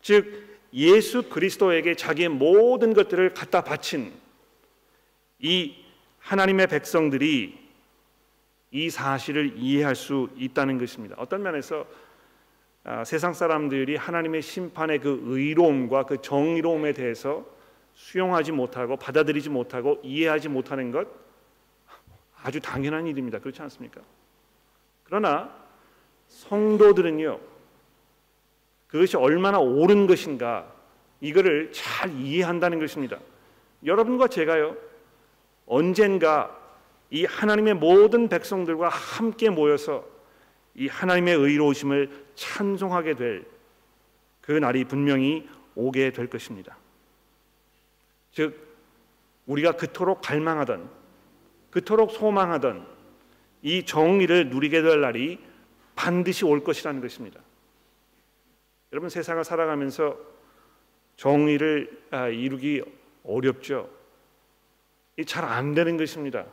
즉 0.00 0.58
예수 0.72 1.28
그리스도에게 1.28 1.94
자기의 1.94 2.30
모든 2.30 2.94
것들을 2.94 3.34
갖다 3.34 3.62
바친 3.62 4.14
이 5.38 5.76
하나님의 6.20 6.68
백성들이 6.68 7.58
이 8.70 8.90
사실을 8.90 9.58
이해할 9.58 9.94
수 9.94 10.30
있다는 10.38 10.78
것입니다. 10.78 11.16
어떤 11.18 11.42
면에서 11.42 11.86
아, 12.82 13.04
세상 13.04 13.34
사람들이 13.34 13.96
하나님의 13.96 14.40
심판의 14.40 15.00
그 15.00 15.20
의로움과 15.26 16.04
그 16.04 16.22
정의로움에 16.22 16.94
대해서 16.94 17.53
수용하지 17.94 18.52
못하고 18.52 18.96
받아들이지 18.96 19.48
못하고 19.50 20.00
이해하지 20.02 20.48
못하는 20.48 20.90
것 20.90 21.06
아주 22.42 22.60
당연한 22.60 23.06
일입니다. 23.06 23.38
그렇지 23.38 23.62
않습니까? 23.62 24.00
그러나 25.04 25.54
성도들은요 26.28 27.38
그것이 28.88 29.16
얼마나 29.16 29.58
옳은 29.58 30.06
것인가 30.06 30.72
이거를 31.20 31.72
잘 31.72 32.10
이해한다는 32.20 32.78
것입니다. 32.78 33.18
여러분과 33.84 34.28
제가요 34.28 34.76
언젠가 35.66 36.60
이 37.10 37.24
하나님의 37.24 37.74
모든 37.74 38.28
백성들과 38.28 38.88
함께 38.88 39.50
모여서 39.50 40.04
이 40.74 40.88
하나님의 40.88 41.36
의로우심을 41.36 42.24
찬송하게 42.34 43.14
될 43.14 43.54
그 44.44 44.52
날이 44.52 44.84
분명히 44.84 45.48
오게 45.74 46.12
될 46.12 46.26
것입니다. 46.28 46.76
즉 48.34 48.58
우리가 49.46 49.72
그토록 49.72 50.20
갈망하던 50.20 50.90
그토록 51.70 52.10
소망하던 52.10 52.86
이 53.62 53.84
정의를 53.84 54.50
누리게 54.50 54.82
될 54.82 55.00
날이 55.00 55.38
반드시 55.94 56.44
올 56.44 56.62
것이라는 56.62 57.00
것입니다. 57.00 57.40
여러분 58.92 59.08
세상을 59.08 59.42
살아가면서 59.42 60.16
정의를 61.16 62.02
아, 62.10 62.28
이루기 62.28 62.82
어렵죠. 63.24 63.88
잘 65.26 65.44
안 65.44 65.74
되는 65.74 65.96
것입니다. 65.96 66.44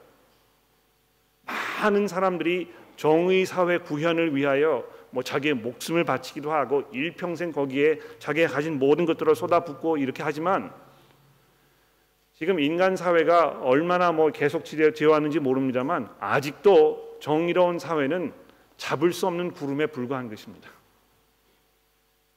많은 1.45 2.07
사람들이 2.07 2.71
정의 2.95 3.45
사회 3.45 3.79
구현을 3.79 4.35
위하여 4.35 4.87
뭐 5.09 5.23
자기의 5.23 5.55
목숨을 5.55 6.03
바치기도 6.03 6.51
하고 6.51 6.83
일평생 6.91 7.51
거기에 7.51 7.99
자기가 8.19 8.49
가진 8.49 8.77
모든 8.77 9.05
것들을 9.05 9.35
쏟아붓고 9.35 9.97
이렇게 9.97 10.21
하지만 10.21 10.71
지금 12.41 12.59
인간 12.59 12.95
사회가 12.95 13.59
얼마나 13.61 14.11
뭐 14.11 14.31
계속 14.31 14.63
되어 14.63 15.11
왔는지 15.11 15.37
모릅니다만 15.37 16.09
아직도 16.19 17.19
정의로운 17.21 17.77
사회는 17.77 18.33
잡을 18.77 19.13
수 19.13 19.27
없는 19.27 19.51
구름에 19.51 19.85
불과한 19.85 20.27
것입니다. 20.27 20.67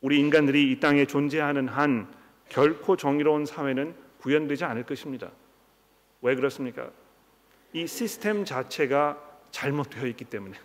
우리 0.03 0.21
인간들이 0.21 0.71
이 0.71 0.79
땅에 0.79 1.07
존재하는 1.07 1.69
한 1.69 2.15
결코 2.51 2.99
정의로운 2.99 3.47
사회는 3.47 3.95
구현되지 4.19 4.65
않을 4.65 4.83
것입니다. 4.83 5.31
왜 6.21 6.35
그렇습니까? 6.35 6.91
이 7.73 7.87
시스템 7.87 8.45
자체가 8.45 9.19
잘못되어 9.53 10.07
있기 10.09 10.27
때문에. 10.27 10.59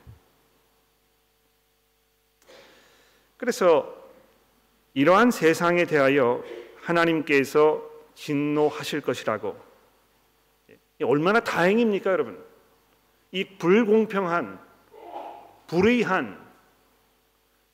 그래서 3.37 4.03
이러한 4.95 5.31
세상에 5.31 5.85
대하여 5.85 6.43
하나님께서 6.81 7.88
진노하실 8.19 9.01
것이라고 9.01 9.55
얼마나 11.03 11.39
다행입니까, 11.39 12.11
여러분? 12.11 12.43
이 13.31 13.45
불공평한 13.45 14.59
불의한 15.67 16.37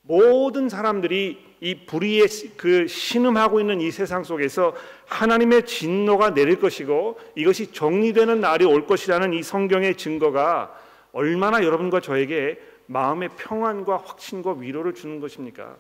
모든 0.02 0.70
사람들이 0.70 1.44
이 1.62 1.86
불의에 1.86 2.26
그 2.58 2.88
신음하고 2.88 3.60
있는 3.60 3.82
이 3.82 3.90
세상 3.90 4.24
속에서 4.24 4.76
하나님의 5.08 5.66
진노가 5.66 6.36
내릴 6.36 6.60
것이고 6.60 7.18
이것이 7.36 7.72
정리되는 7.72 8.40
날이 8.40 8.66
올 8.66 8.86
것이라는 8.86 9.34
이 9.34 9.42
성경의 9.42 9.96
증거가 9.96 10.78
얼마나 11.12 11.64
여러분과 11.64 12.02
저에게 12.02 12.60
마음의 12.86 13.30
평안과 13.38 13.98
확신과 13.98 14.54
위로를 14.60 14.94
주는 14.94 15.20
것입니까? 15.20 15.76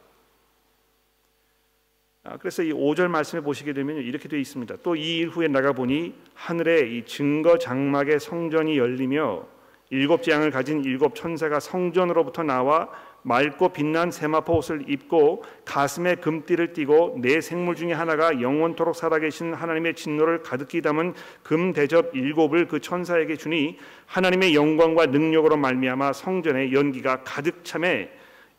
아, 2.27 2.38
그래서 2.38 2.63
이 2.63 2.74
5절 2.74 3.08
말씀에 3.08 3.41
보시게 3.41 3.74
되면 3.74 3.98
이렇게 3.98 4.27
되어 4.27 4.39
있습니다. 4.39 4.77
또 4.82 4.96
이 4.96 5.20
일 5.20 5.29
후에 5.29 5.48
나가 5.48 5.74
보니 5.74 6.15
하늘에 6.34 6.79
이 6.89 7.05
증거 7.05 7.60
장막의 7.60 8.20
성전이 8.20 8.77
열리며 8.79 9.46
일곱 9.91 10.24
재앙을 10.24 10.50
가진 10.50 10.84
일곱 10.84 11.13
천사가 11.13 11.60
성전으로부터 11.60 12.41
나와 12.41 12.89
맑고 13.22 13.70
빛난 13.70 14.10
세마포 14.10 14.58
옷을 14.58 14.89
입고 14.89 15.44
가슴에 15.65 16.15
금띠를 16.15 16.74
띠고 16.74 17.20
네 17.22 17.41
생물 17.41 17.75
중에 17.75 17.94
하나가 17.94 18.41
영원토록 18.41 18.96
살아계신 18.96 19.53
하나님의 19.53 19.94
진노를 19.94 20.41
가득히 20.41 20.82
담은 20.82 21.13
금 21.44 21.74
대접 21.74 22.15
일곱을 22.15 22.67
그 22.67 22.79
천사에게 22.82 23.36
주니 23.36 23.77
하나님의 24.08 24.55
영광과 24.55 25.05
능력으로 25.08 25.58
말미암아 25.58 26.13
성전에 26.13 26.72
연기가 26.72 27.22
가득 27.24 27.63
참에 27.63 28.10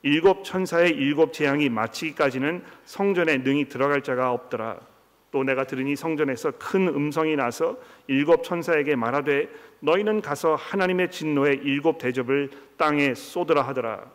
일곱 0.03 0.45
천사의 0.45 0.91
일곱 0.91 1.33
재앙이 1.33 1.69
마치기까지는 1.69 2.65
성전에 2.85 3.38
능히 3.38 3.69
들어갈 3.69 4.03
자가 4.03 4.33
없더라. 4.33 4.81
또 5.33 5.43
내가 5.43 5.65
들으니 5.65 5.97
성전에서 5.97 6.53
큰 6.53 6.88
음성이 6.88 7.37
나서 7.37 7.76
일곱 8.07 8.45
천사에게 8.45 8.97
말하되 8.97 9.49
너희는 9.81 10.23
가서 10.23 10.55
하나님의 10.55 11.11
진노의 11.11 11.61
일곱 11.65 11.99
대접을 11.99 12.50
땅에 12.76 13.15
쏟으라 13.15 13.62
하더라. 13.62 14.11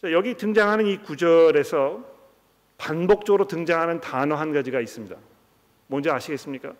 자, 0.00 0.12
여기 0.12 0.34
등장하는 0.34 0.86
이 0.86 0.98
구절에서 0.98 2.04
반복적으로 2.76 3.46
등장하는 3.46 4.00
단어 4.00 4.34
한 4.34 4.52
가지가 4.52 4.80
있습니다. 4.80 5.16
뭔지 5.86 6.10
아시겠습니까? 6.10 6.74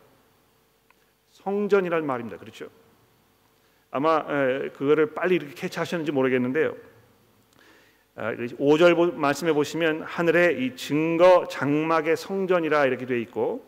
성전이라는 1.30 2.06
말입니다. 2.06 2.38
그렇죠? 2.38 2.68
아마 3.90 4.24
그거를 4.72 5.14
빨리 5.14 5.36
이렇게 5.36 5.54
캐치하셨는지 5.54 6.12
모르겠는데요. 6.12 6.74
5절 8.16 9.14
아, 9.14 9.18
말씀해 9.18 9.52
보시면 9.54 10.02
하늘에 10.02 10.52
이 10.52 10.76
증거 10.76 11.46
장막의 11.48 12.16
성전이라 12.16 12.86
이렇게 12.86 13.06
되어 13.06 13.16
있고 13.18 13.64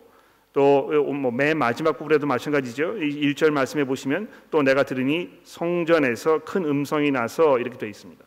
또뭐맨 0.52 1.58
마지막 1.58 1.96
부분에도 1.98 2.26
마찬가지죠. 2.26 2.94
1절 2.94 3.50
말씀해 3.50 3.84
보시면 3.86 4.28
또 4.50 4.62
내가 4.62 4.84
들으니 4.84 5.30
성전에서 5.42 6.40
큰 6.44 6.64
음성이 6.64 7.10
나서 7.10 7.58
이렇게 7.58 7.78
되어 7.78 7.88
있습니다. 7.88 8.24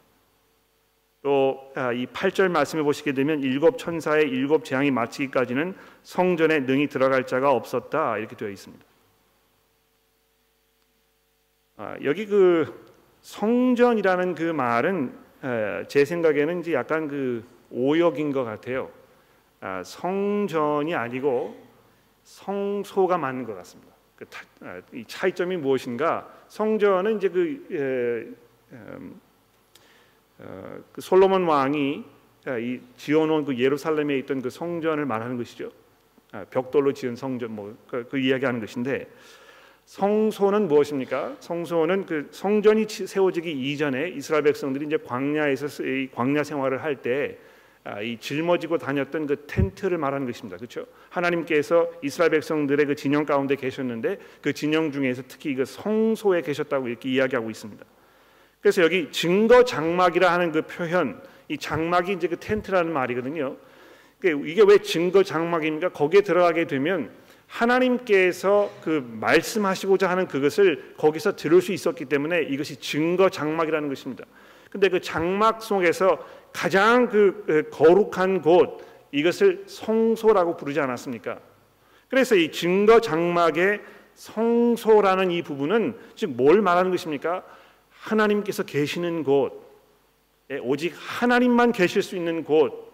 또이 1.22 1.58
아, 1.76 1.92
8절 1.92 2.50
말씀해 2.50 2.84
보시게 2.84 3.14
되면 3.14 3.42
일곱 3.44 3.78
천사의 3.78 4.28
일곱 4.30 4.66
재앙이 4.66 4.92
마치기까지는 4.92 5.76
성전에 6.04 6.62
능히 6.62 6.88
들어갈 6.88 7.26
자가 7.26 7.52
없었다 7.52 8.18
이렇게 8.18 8.36
되어 8.36 8.50
있습니다. 8.50 8.86
아, 11.78 11.96
여기 12.04 12.26
그 12.26 12.88
성전이라는 13.22 14.36
그 14.36 14.44
말은 14.44 15.27
제 15.88 16.06
생각에는 16.06 16.62
이제 16.62 16.74
약간 16.74 17.08
그 17.08 17.44
오역인 17.70 18.32
것 18.32 18.44
같아요. 18.44 18.92
아, 19.60 19.84
성전이 19.84 20.94
아니고 20.96 21.56
성소가 22.24 23.18
맞는 23.18 23.46
것 23.46 23.56
같습니다. 23.56 23.94
그 24.16 24.26
타, 24.26 24.44
아, 24.62 24.82
이 24.94 25.04
차이점이 25.06 25.58
무엇인가? 25.58 26.28
성전은 26.48 27.18
이제 27.18 27.30
그, 27.30 27.68
에, 27.72 28.76
음, 28.76 29.20
어, 30.40 30.80
그 30.92 31.02
솔로몬 31.02 31.46
왕이 31.46 32.04
아, 32.46 32.58
이 32.58 32.80
지어놓은 32.98 33.46
그 33.46 33.58
예루살렘에 33.58 34.18
있던 34.20 34.42
그 34.42 34.50
성전을 34.50 35.06
말하는 35.06 35.38
것이죠. 35.38 35.72
아, 36.32 36.46
벽돌로 36.50 36.94
지은 36.94 37.16
성전 37.16 37.56
뭐그 37.56 38.08
그 38.10 38.18
이야기하는 38.18 38.60
것인데 38.60 39.08
성소는 39.88 40.68
무엇입니까? 40.68 41.38
성소는 41.40 42.06
그 42.06 42.28
성전이 42.32 42.88
세워지기 42.90 43.50
이전에 43.50 44.10
이스라엘 44.10 44.44
백성들이 44.44 44.86
이제 44.86 44.98
광야에서 44.98 45.68
광야 46.14 46.44
생활을 46.44 46.84
할때 46.84 47.38
아, 47.86 48.02
이 48.02 48.18
짊어지고 48.20 48.80
다녔던 48.80 49.28
그 49.28 49.46
텐트를 49.48 49.98
말하는 49.98 50.28
것입니다. 50.28 50.58
그렇죠? 50.58 50.86
하나님께서 51.08 51.90
이스라엘 52.04 52.32
백성들의 52.32 52.86
그 52.86 52.96
진영 52.96 53.26
가운데 53.26 53.56
계셨는데 53.56 54.20
그 54.42 54.52
진영 54.52 54.92
중에서 54.92 55.24
특히 55.26 55.56
그 55.56 55.64
성소에 55.64 56.42
계셨다고 56.42 56.90
이렇게 56.90 57.08
이야기하고 57.08 57.50
있습니다. 57.50 57.86
그래서 58.60 58.82
여기 58.82 59.10
증거 59.12 59.64
장막이라 59.64 60.34
하는 60.34 60.52
그 60.52 60.64
표현, 60.64 61.22
이 61.48 61.58
장막이 61.58 62.12
이제 62.12 62.28
그 62.28 62.36
텐트라는 62.38 62.92
말이거든요. 62.92 63.56
이게 64.22 64.64
왜 64.68 64.80
증거 64.80 65.24
장막입니까? 65.24 65.90
거기에 65.90 66.22
들어가게 66.22 66.68
되면 66.68 67.10
하나님께서 67.48 68.70
그 68.84 69.06
말씀하시고자 69.20 70.10
하는 70.10 70.28
그것을 70.28 70.94
거기서 70.98 71.36
들을 71.36 71.62
수 71.62 71.72
있었기 71.72 72.06
때문에 72.06 72.44
이것이 72.44 72.78
증거 72.78 73.30
장막이라는 73.30 73.90
것입니다. 73.90 74.26
근데 74.70 74.90
그 74.90 75.00
장막 75.00 75.62
속에서 75.62 76.20
가장 76.54 77.10
그 77.10 77.70
거룩한 77.72 78.42
곳 78.42 78.86
이것을 79.12 79.64
성소라고 79.66 80.58
부르지 80.58 80.80
않았습니까? 80.80 81.40
그래서 82.10 82.36
이 82.36 82.52
증거 82.52 83.00
장막의 83.00 83.82
성소라는 84.16 85.32
이 85.32 85.42
부분은 85.42 85.98
즉 86.16 86.28
뭘 86.30 86.62
말하는 86.62 86.92
것입니까? 86.92 87.44
하나님께서 87.92 88.64
계시는 88.64 89.24
곳, 89.24 89.66
예, 90.50 90.58
오직 90.60 90.94
하나님만 90.96 91.72
계실 91.72 92.02
수 92.02 92.16
있는 92.16 92.44
곳, 92.44 92.94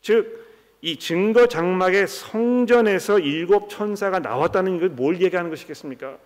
즉 0.00 0.37
이 0.80 0.96
증거 0.96 1.48
장막의 1.48 2.06
성전에서 2.06 3.18
일곱 3.18 3.68
천사가 3.68 4.20
나왔다는 4.20 4.78
것뭘 4.78 5.20
얘기하는 5.20 5.50
것이겠습니까? 5.50 6.18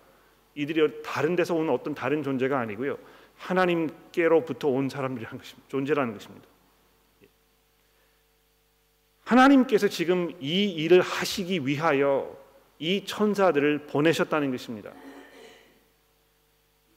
이들이 0.55 1.01
다른 1.01 1.35
데서 1.35 1.55
온 1.55 1.69
어떤 1.69 1.95
다른 1.95 2.21
존재가 2.21 2.59
아니고요. 2.59 2.97
하나님께로부터 3.37 4.67
온 4.67 4.89
사람들이라는 4.89 5.37
것입니다. 5.39 5.67
존재라는 5.69 6.13
것입니다. 6.13 6.47
하나님께서 9.23 9.87
지금 9.87 10.31
이 10.39 10.65
일을 10.65 11.01
하시기 11.01 11.65
위하여 11.65 12.37
이 12.77 13.05
천사들을 13.05 13.87
보내셨다는 13.87 14.51
것입니다. 14.51 14.91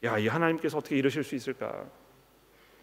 야, 0.04 0.18
이 0.18 0.28
하나님께서 0.28 0.78
어떻게 0.78 0.96
이러실 0.96 1.24
수 1.24 1.34
있을까? 1.34 1.86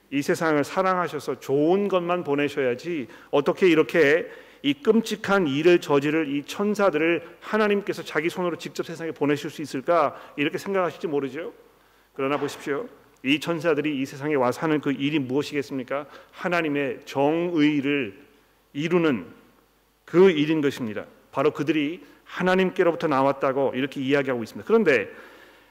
이 0.09 0.21
세상을 0.21 0.63
사랑하셔서 0.63 1.39
좋은 1.39 1.87
것만 1.87 2.23
보내셔야지 2.23 3.07
어떻게 3.31 3.67
이렇게 3.67 4.29
이 4.63 4.73
끔찍한 4.73 5.47
일을 5.47 5.81
저지를 5.81 6.33
이 6.33 6.43
천사들을 6.43 7.37
하나님께서 7.41 8.01
자기 8.01 8.29
손으로 8.29 8.57
직접 8.57 8.85
세상에 8.85 9.11
보내실 9.11 9.49
수 9.49 9.61
있을까? 9.61 10.15
이렇게 10.37 10.57
생각하실지 10.57 11.07
모르죠. 11.07 11.53
그러나 12.13 12.37
보십시오. 12.37 12.87
이 13.23 13.39
천사들이 13.39 14.01
이 14.01 14.05
세상에 14.05 14.35
와서 14.35 14.61
하는 14.61 14.79
그 14.79 14.91
일이 14.91 15.19
무엇이겠습니까? 15.19 16.05
하나님의 16.31 17.01
정의를 17.05 18.17
이루는 18.71 19.25
그 20.05 20.31
일인 20.31 20.61
것입니다. 20.61 21.05
바로 21.33 21.51
그들이 21.51 22.01
하나님께로부터 22.23 23.07
나왔다고 23.07 23.73
이렇게 23.75 24.01
이야기하고 24.01 24.43
있습니다. 24.43 24.65
그런데 24.65 25.09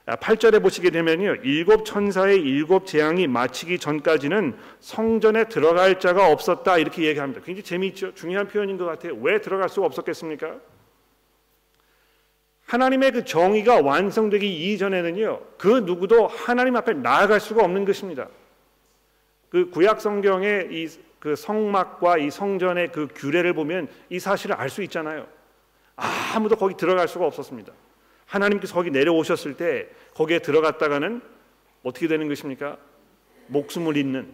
8절에 0.07 0.61
보시게 0.63 0.91
되면요. 0.91 1.37
일곱 1.45 1.85
천사의 1.85 2.41
일곱 2.41 2.87
재앙이 2.87 3.29
마치기 3.29 3.79
전까지는 3.79 4.57
성전에 4.81 5.45
들어갈 5.45 6.01
자가 6.01 6.29
없었다 6.31 6.79
이렇게 6.79 7.05
얘기합니다. 7.05 7.41
굉장히 7.43 7.63
재미있죠. 7.63 8.15
중요한 8.15 8.49
표현인 8.49 8.79
것 8.79 8.85
같아요. 8.85 9.15
왜 9.21 9.41
들어갈 9.41 9.69
수가 9.69 9.87
없었겠습니까? 9.87 10.57
하나님의 12.67 13.13
그 13.13 13.25
정의가 13.25 13.81
완성되기 13.81 14.73
이전에는요, 14.73 15.41
그 15.59 15.83
누구도 15.85 16.27
하나님 16.27 16.77
앞에 16.77 16.95
나아갈 16.95 17.39
수가 17.39 17.63
없는 17.65 17.85
것입니다. 17.85 18.29
그 19.51 19.71
구약 19.71 20.01
성경의 20.01 20.69
이 20.71 21.13
그 21.23 21.37
성막과 21.37 22.19
이 22.19 22.33
성전의 22.33 22.91
그 22.91 23.07
규례를 23.15 23.53
보면 23.53 23.87
이 24.11 24.19
사실을 24.19 24.57
알 24.57 24.69
수 24.69 24.83
있잖아요. 24.83 25.29
아무도 25.95 26.57
거기 26.57 26.77
들어갈 26.77 27.07
수가 27.07 27.27
없었습니다. 27.27 27.73
하나님께서 28.33 28.75
거기 28.75 28.91
내려오셨을 28.91 29.57
때 29.57 29.89
거기에 30.15 30.39
들어갔다가는 30.39 31.21
어떻게 31.83 32.09
되는 32.09 32.29
것입니까? 32.29 32.79
목숨을 33.49 33.97
잃는. 33.97 34.33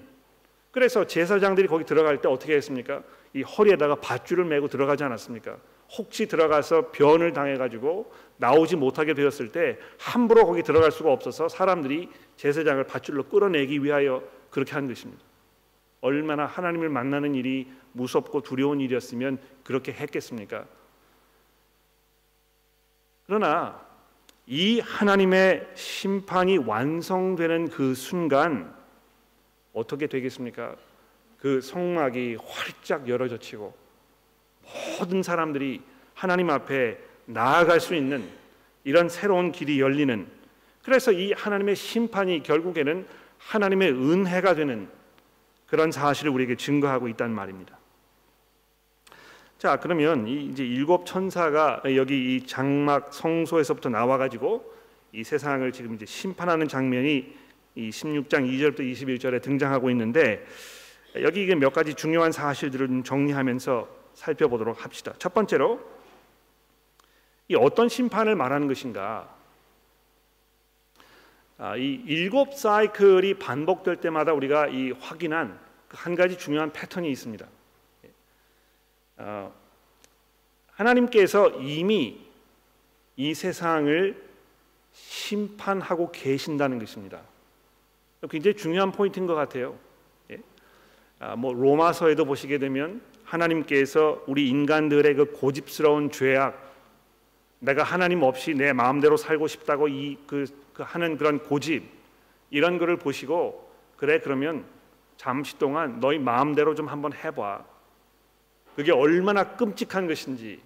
그래서 0.71 1.07
제사장들이 1.07 1.67
거기 1.67 1.85
들어갈 1.85 2.21
때 2.21 2.29
어떻게 2.29 2.55
했습니까? 2.55 3.03
이 3.35 3.43
허리에다가 3.43 3.97
밧줄을 3.97 4.45
메고 4.45 4.69
들어가지 4.69 5.03
않았습니까? 5.03 5.57
혹시 5.97 6.27
들어가서 6.27 6.93
변을 6.93 7.33
당해가지고 7.33 8.13
나오지 8.37 8.77
못하게 8.77 9.15
되었을 9.15 9.51
때 9.51 9.79
함부로 9.99 10.47
거기 10.47 10.63
들어갈 10.63 10.93
수가 10.93 11.11
없어서 11.11 11.49
사람들이 11.49 12.11
제사장을 12.37 12.85
밧줄로 12.85 13.25
끌어내기 13.25 13.83
위하여 13.83 14.23
그렇게 14.51 14.75
한 14.75 14.87
것입니다. 14.87 15.23
얼마나 16.01 16.47
하나님을 16.47 16.89
만나는 16.89 17.35
일이 17.35 17.67
무섭고 17.93 18.43
두려운 18.43 18.81
일이었으면 18.81 19.39
그렇게 19.65 19.93
했겠습니까? 19.93 20.67
그러나 23.27 23.88
이 24.51 24.81
하나님의 24.81 25.69
심판이 25.75 26.57
완성되는 26.57 27.69
그 27.69 27.95
순간 27.95 28.75
어떻게 29.75 30.07
되겠습니까? 30.07 30.75
그 31.39 31.61
성막이 31.61 32.39
활짝 32.43 33.07
열어젖히고 33.07 33.77
모든 34.99 35.23
사람들이 35.23 35.83
하나님 36.15 36.49
앞에 36.49 36.99
나아갈 37.27 37.79
수 37.79 37.95
있는 37.95 38.27
이런 38.85 39.11
새로운 39.11 39.53
길이 39.53 39.81
열리는 39.81 40.27
그래서 40.83 41.13
이 41.13 41.33
하나님의 41.33 41.77
심판이 41.77 42.43
결국에는 42.43 43.07
하나님의 43.37 43.93
은혜가 43.93 44.55
되는 44.55 44.89
그런 45.67 45.93
사실을 45.93 46.33
우리에게 46.33 46.57
증거하고 46.57 47.09
있다는 47.09 47.35
말입니다. 47.35 47.78
자, 49.59 49.77
그러면 49.77 50.29
이 50.29 50.45
이제 50.45 50.65
일곱 50.65 51.05
천사가 51.05 51.83
여기 51.97 52.37
이 52.37 52.47
장막 52.47 53.13
성소에서부터 53.13 53.89
나와 53.89 54.17
가지고 54.17 54.73
이 55.13 55.25
세상을 55.25 55.73
지금 55.73 55.97
이제 55.97 56.07
심판하는 56.07 56.69
장면이 56.69 57.35
이 57.75 57.91
16장 57.91 58.49
2절부터 58.49 58.81
21절에 58.81 59.43
등장하고 59.43 59.91
있는데 59.91 60.47
여기 61.17 61.43
이게 61.43 61.57
몇 61.57 61.73
가지 61.73 61.95
중요한 61.95 62.31
사실들을 62.31 62.87
좀 62.87 63.03
정리하면서 63.03 63.89
살펴보도록 64.15 64.85
합시다. 64.85 65.13
첫 65.19 65.35
번째로 65.35 65.81
이 67.49 67.57
어떤 67.57 67.89
심판을 67.89 68.37
말하는 68.37 68.69
것인가? 68.69 69.29
아, 71.57 71.77
이 71.77 72.01
일곱 72.07 72.55
사이클이 72.55 73.35
반복될 73.35 73.97
때마다 73.97 74.33
우리가 74.35 74.69
이 74.69 74.93
확인한 74.93 75.59
그한 75.89 76.15
가지 76.15 76.39
중요한 76.39 76.73
패턴이 76.73 77.11
있습니다. 77.11 77.45
어, 79.19 79.53
하나님께서 80.73 81.51
이미 81.61 82.27
이 83.17 83.35
세상을 83.35 84.29
심판하고 84.93 86.11
계신다는 86.13 86.79
것입니다. 86.79 87.21
굉장히 88.31 88.57
중요한 88.57 88.93
포인트인 88.93 89.27
것 89.27 89.35
같아요. 89.35 89.77
예. 90.31 90.39
아, 91.19 91.37
뭐 91.37 91.53
로마서에도 91.53 92.25
보시게 92.25 92.59
되면 92.59 93.01
하나님께서 93.25 94.23
우리 94.27 94.49
인간들의 94.49 95.15
그 95.15 95.33
고집스러운 95.33 96.11
죄악, 96.11 96.69
내가 97.61 97.83
하나님 97.83 98.23
없이 98.23 98.55
내 98.55 98.73
마음대로 98.73 99.17
살고 99.17 99.49
싶다고 99.49 99.89
이그 99.89 100.47
그 100.73 100.83
하는 100.85 101.17
그런 101.17 101.41
고집 101.41 101.83
이런 102.51 102.79
거를 102.79 102.97
보시고 102.97 103.69
그래 103.97 104.21
그러면 104.21 104.65
잠시 105.17 105.59
동안 105.59 105.99
너희 105.99 106.19
마음대로 106.19 106.75
좀 106.77 106.87
한번 106.87 107.13
해봐. 107.13 107.65
그게 108.79 108.93
얼마나 108.93 109.57
끔찍한 109.57 110.07
것인지 110.07 110.61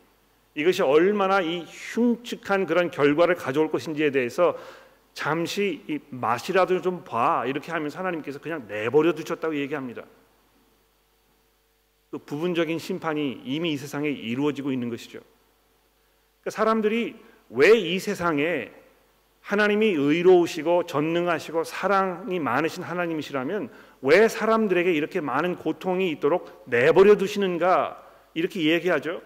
이것이 0.55 0.83
얼마나 0.83 1.41
이 1.41 1.65
흉측한 1.65 2.67
그런 2.67 2.91
결과를 2.91 3.37
가져올 3.37 3.71
것인지에 3.71 4.11
대해서 4.11 4.55
잠시 5.15 5.83
이 5.89 5.99
맛이라도 6.11 6.83
좀 6.83 7.05
봐 7.05 7.47
이렇게 7.47 7.73
하면서 7.73 7.99
하나님께서 7.99 8.39
그냥 8.39 8.67
내버려 8.69 9.15
두셨다고 9.15 9.57
얘기합니다. 9.57 10.03
그 12.11 12.19
부분적인 12.19 12.79
심판이 12.79 13.41
이미 13.47 13.73
이 13.73 13.79
세상에 13.79 14.11
이루어지고 14.11 14.73
있는 14.73 14.91
것이죠. 14.91 15.21
그러니까 16.43 16.51
사람들이 16.51 17.17
왜 17.49 17.79
이 17.79 17.99
세상에 17.99 18.71
하나님이 19.43 19.89
의로우시고 19.89 20.87
전능하시고 20.87 21.65
사랑이 21.65 22.39
많으신 22.39 22.83
하나님이시라면 22.83 23.71
왜 24.03 24.29
사람들에게 24.29 24.93
이렇게 24.93 25.21
많은 25.21 25.57
고통이 25.57 26.11
있도록 26.13 26.65
내버려 26.67 27.17
두시는가 27.17 28.03
이렇게 28.35 28.63
얘기하죠. 28.63 29.21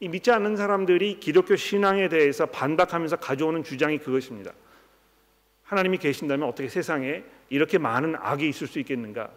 이 0.00 0.08
믿지 0.08 0.30
않는 0.30 0.56
사람들이 0.56 1.18
기독교 1.18 1.56
신앙에 1.56 2.08
대해서 2.08 2.46
반박하면서 2.46 3.16
가져오는 3.16 3.64
주장이 3.64 3.98
그것입니다. 3.98 4.52
하나님이 5.64 5.98
계신다면 5.98 6.48
어떻게 6.48 6.68
세상에 6.68 7.24
이렇게 7.48 7.78
많은 7.78 8.14
악이 8.16 8.48
있을 8.48 8.66
수 8.66 8.78
있겠는가? 8.78 9.30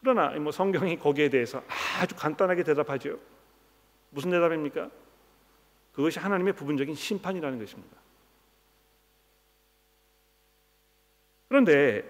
그러나 0.00 0.30
뭐 0.38 0.52
성경이 0.52 0.98
거기에 0.98 1.28
대해서 1.28 1.62
아주 1.98 2.14
간단하게 2.14 2.62
대답하죠. 2.62 3.18
무슨 4.10 4.30
대답입니까? 4.30 4.90
그것이 5.92 6.18
하나님의 6.18 6.54
부분적인 6.54 6.94
심판이라는 6.94 7.58
것입니다. 7.58 7.96
그런데 11.48 12.04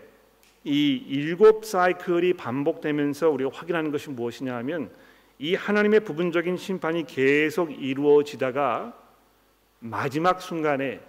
이 0.64 1.02
일곱 1.08 1.64
사이클이 1.64 2.34
반복되면서 2.34 3.30
우리가 3.30 3.50
확인하는 3.52 3.90
것이 3.90 4.10
무엇이냐 4.10 4.54
하면 4.56 4.90
이 5.38 5.54
하나님의 5.54 6.00
부분적인 6.00 6.58
심판이 6.58 7.06
계속 7.06 7.72
이루어지다가 7.72 8.94
마지막 9.78 10.42
순간에 10.42 11.00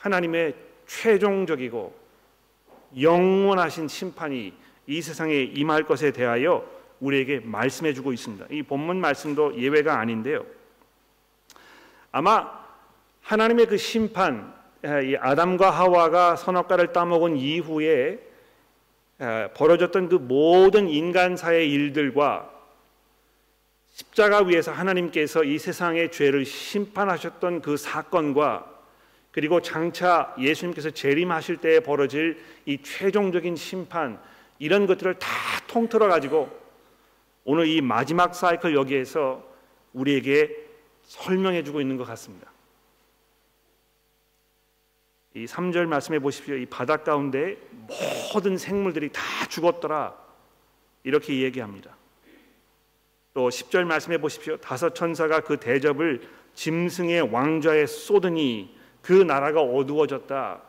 하나님의 0.00 0.54
최종적이고 0.86 1.94
영원하신 3.00 3.88
심판이 3.88 4.52
이 4.86 5.00
세상에 5.00 5.34
임할 5.34 5.84
것에 5.84 6.12
대하여 6.12 6.68
우리에게 7.00 7.40
말씀해 7.40 7.94
주고 7.94 8.12
있습니다. 8.12 8.46
이 8.50 8.62
본문 8.62 9.00
말씀도 9.00 9.58
예외가 9.58 9.98
아닌데요. 9.98 10.44
아마 12.12 12.62
하나님의 13.22 13.66
그 13.66 13.78
심판, 13.78 14.54
이 14.84 15.16
아담과 15.18 15.70
하와가 15.70 16.36
선악과를 16.36 16.92
따먹은 16.92 17.36
이후에 17.36 18.18
벌어졌던 19.54 20.08
그 20.08 20.16
모든 20.16 20.88
인간사의 20.88 21.70
일들과 21.70 22.50
십자가 23.92 24.40
위에서 24.40 24.72
하나님께서 24.72 25.44
이 25.44 25.58
세상의 25.58 26.10
죄를 26.10 26.44
심판하셨던 26.44 27.62
그 27.62 27.76
사건과 27.76 28.66
그리고 29.30 29.62
장차 29.62 30.34
예수님께서 30.38 30.90
재림하실 30.90 31.58
때에 31.58 31.80
벌어질 31.80 32.42
이 32.66 32.82
최종적인 32.82 33.56
심판 33.56 34.20
이런 34.58 34.86
것들을 34.86 35.18
다 35.18 35.28
통틀어 35.68 36.08
가지고 36.08 36.50
오늘 37.44 37.66
이 37.66 37.80
마지막 37.80 38.34
사이클 38.34 38.74
여기에서 38.74 39.42
우리에게 39.92 40.61
설명해 41.04 41.62
주고 41.64 41.80
있는 41.80 41.96
것 41.96 42.04
같습니다. 42.04 42.50
이 45.34 45.46
3절 45.46 45.86
말씀해 45.86 46.18
보십시오. 46.18 46.56
이 46.56 46.66
바다 46.66 46.98
가운데 46.98 47.56
모든 48.32 48.58
생물들이 48.58 49.10
다 49.10 49.22
죽었더라. 49.48 50.14
이렇게 51.04 51.40
얘기합니다. 51.40 51.96
또 53.34 53.48
10절 53.48 53.84
말씀해 53.84 54.18
보십시오. 54.18 54.58
다섯 54.58 54.94
천사가 54.94 55.40
그 55.40 55.58
대접을 55.58 56.28
짐승의 56.54 57.32
왕좌에 57.32 57.86
쏟으니 57.86 58.76
그 59.00 59.12
나라가 59.12 59.62
어두워졌다. 59.62 60.62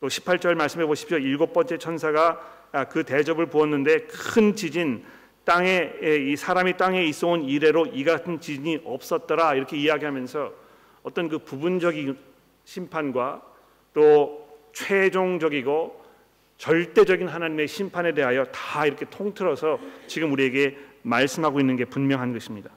또 0.00 0.06
18절 0.08 0.54
말씀해 0.54 0.84
보십시오. 0.86 1.16
일곱 1.18 1.52
번째 1.52 1.78
천사가 1.78 2.40
아, 2.72 2.84
그 2.84 3.04
대접을 3.04 3.46
부었는데 3.46 4.06
큰 4.06 4.56
지진 4.56 5.04
땅에 5.44 5.92
이 6.02 6.36
사람이 6.36 6.76
땅에 6.76 7.04
있어온 7.04 7.44
이래로 7.44 7.86
이 7.86 8.04
같은 8.04 8.40
지진이 8.40 8.82
없었더라 8.84 9.54
이렇게 9.54 9.76
이야기하면서 9.76 10.52
어떤 11.02 11.28
그 11.28 11.38
부분적인 11.38 12.16
심판과 12.64 13.42
또 13.92 14.48
최종적이고 14.72 16.02
절대적인 16.58 17.26
하나님의 17.26 17.66
심판에 17.66 18.14
대하여 18.14 18.44
다 18.46 18.86
이렇게 18.86 19.04
통틀어서 19.10 19.80
지금 20.06 20.32
우리에게 20.32 20.78
말씀하고 21.02 21.58
있는 21.58 21.76
게 21.76 21.84
분명한 21.84 22.32
것입니다. 22.32 22.70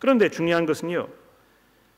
그런데 0.00 0.28
중요한 0.28 0.66
것은요. 0.66 1.08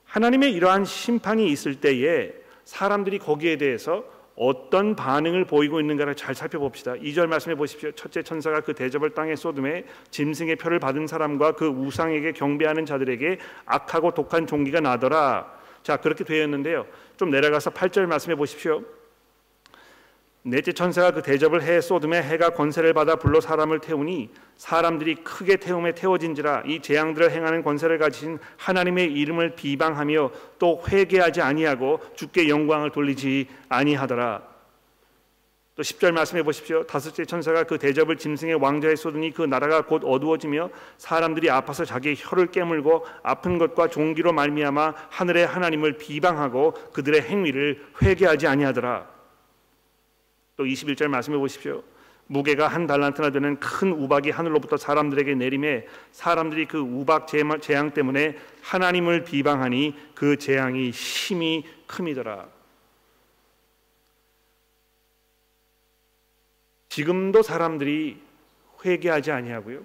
하나님의 0.05 0.53
이러한 0.53 0.85
심판이 0.85 1.51
있을 1.51 1.81
때에 1.81 2.33
사람들이 2.65 3.19
거기에 3.19 3.57
대해서 3.57 4.05
어떤 4.39 4.95
반응을 4.95 5.45
보이고 5.45 5.81
있는가를 5.81 6.15
잘 6.15 6.35
살펴봅시다. 6.35 6.93
2절 6.95 7.27
말씀해 7.27 7.57
보십시오. 7.57 7.91
첫째 7.93 8.23
천사가 8.23 8.61
그 8.61 8.73
대접을 8.73 9.11
땅에 9.11 9.35
쏟음에 9.35 9.85
짐승의 10.11 10.57
표를 10.57 10.79
받은 10.79 11.09
사람과 11.09 11.53
그 11.53 11.67
우상에게 11.67 12.33
경배하는 12.33 12.87
자들에게 12.87 13.39
악하고 13.67 14.15
독한 14.15 14.47
종기가 14.47 14.81
나더라. 14.81 15.53
자, 15.83 15.97
그렇게 15.97 16.23
되었는데요. 16.23 16.87
좀 17.17 17.31
내려가서 17.31 17.71
8절 17.71 18.07
말씀해 18.07 18.37
보십시오. 18.37 18.83
넷째 20.45 20.73
천사가 20.73 21.11
그 21.11 21.23
대접을 21.23 21.63
해 21.63 21.81
쏟음에 21.81 22.23
해가 22.23 22.51
권세를 22.51 22.95
받아 22.95 23.17
불러 23.17 23.41
사람을 23.41 23.81
태우니 23.81 24.31
사람들이 24.57 25.17
크게 25.17 25.57
태움에 25.57 25.95
태워진지라 25.95 26.63
이 26.67 26.81
재앙들을 26.81 27.31
행하는 27.31 27.63
권세를 27.63 27.99
가지신 27.99 28.39
하나님의 28.57 29.13
이름을 29.13 29.57
비방하며 29.57 30.31
또 30.59 30.83
회개하지 30.89 31.43
아니하고 31.43 32.01
주께 32.15 32.49
영광을 32.49 32.91
돌리지 32.91 33.49
아니하더라. 33.69 34.59
또 35.75 35.83
10절 35.83 36.11
말씀해 36.11 36.43
보십시오. 36.43 36.85
다섯째 36.85 37.25
천사가 37.25 37.63
그 37.63 37.79
대접을 37.79 38.17
짐승의 38.17 38.57
왕자에 38.57 38.97
쏟으니 38.97 39.33
그 39.33 39.43
나라가 39.43 39.83
곧 39.83 40.03
어두워지며 40.05 40.71
사람들이 40.97 41.51
아파서 41.51 41.85
자기의 41.85 42.17
혀를 42.19 42.49
깨물고 42.49 43.07
아픈 43.23 43.59
것과 43.59 43.87
종기로 43.89 44.33
말미암아 44.33 44.95
하늘의 45.11 45.47
하나님을 45.47 45.99
비방하고 45.99 46.73
그들의 46.93 47.23
행위를 47.23 47.85
회개하지 48.03 48.49
아니하더라. 48.49 49.18
또 50.59 50.65
21절 50.65 51.07
말씀해 51.07 51.39
보십시오. 51.39 51.85
무게가 52.27 52.69
한 52.69 52.87
달란트나 52.87 53.31
되는 53.31 53.59
큰 53.61 53.93
우박이 53.93 54.31
하늘로부터 54.31 54.77
사람들에게 54.77 55.37
내림에 55.37 55.87
사람들이 56.11 56.67
그 56.67 56.79
우박 56.79 57.27
재앙 57.29 57.93
때문에 57.93 58.37
하나님을 58.63 59.25
비방하니 59.25 59.95
그 60.15 60.37
재앙이 60.37 60.93
심히 60.93 61.65
큼이더라. 61.87 62.49
지금도 66.89 67.43
사람들이 67.43 68.21
회개하지 68.85 69.31
아니하고요. 69.31 69.85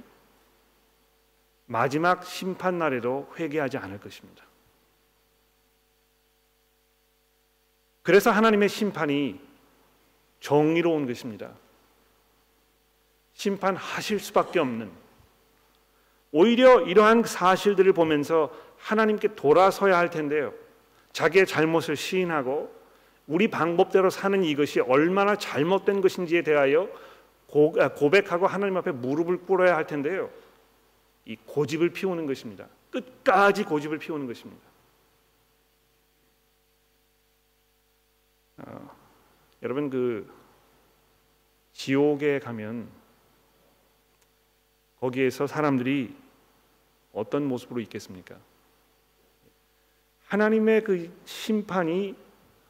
마지막 1.68 2.26
심판 2.26 2.80
날에도 2.80 3.32
회개하지 3.38 3.78
않을 3.78 4.00
것입니다. 4.00 4.44
그래서 8.02 8.32
하나님의 8.32 8.68
심판이 8.68 9.53
정의로운 10.44 11.08
것입니다. 11.08 11.52
심판하실 13.32 14.20
수밖에 14.20 14.60
없는 14.60 14.92
오히려 16.34 16.82
이러한 16.82 17.24
사실들을 17.24 17.94
보면서 17.94 18.52
하나님께 18.78 19.36
돌아서야 19.36 19.98
할 19.98 20.10
텐데요. 20.10 20.54
자기의 21.14 21.48
잘못을 21.48 21.96
시인하고 21.96 22.76
우리 23.26 23.48
방법대로 23.48 24.10
사는 24.10 24.44
이것이 24.44 24.82
얼마나 24.82 25.38
잘못된 25.38 26.02
것인지에 26.02 26.42
대하여 26.42 26.90
아, 27.80 27.94
고백하고 27.94 28.46
하나님 28.46 28.76
앞에 28.76 28.92
무릎을 28.92 29.46
꿇어야 29.46 29.78
할 29.78 29.88
텐데요. 29.88 30.30
이 31.24 31.38
고집을 31.38 31.92
피우는 31.92 32.26
것입니다. 32.26 32.68
끝까지 32.92 33.64
고집을 33.64 33.98
피우는 33.98 34.28
것입니다. 34.28 34.62
어, 38.58 38.93
여러분 39.64 39.90
그 39.90 40.30
지옥에 41.72 42.40
가면 42.40 42.90
거기에서 45.00 45.48
사람들이 45.48 46.16
어떤 47.14 47.46
모습으로 47.48 47.80
있겠습니까? 47.82 48.36
하나님의 50.28 50.84
그 50.84 51.12
심판이 51.26 52.16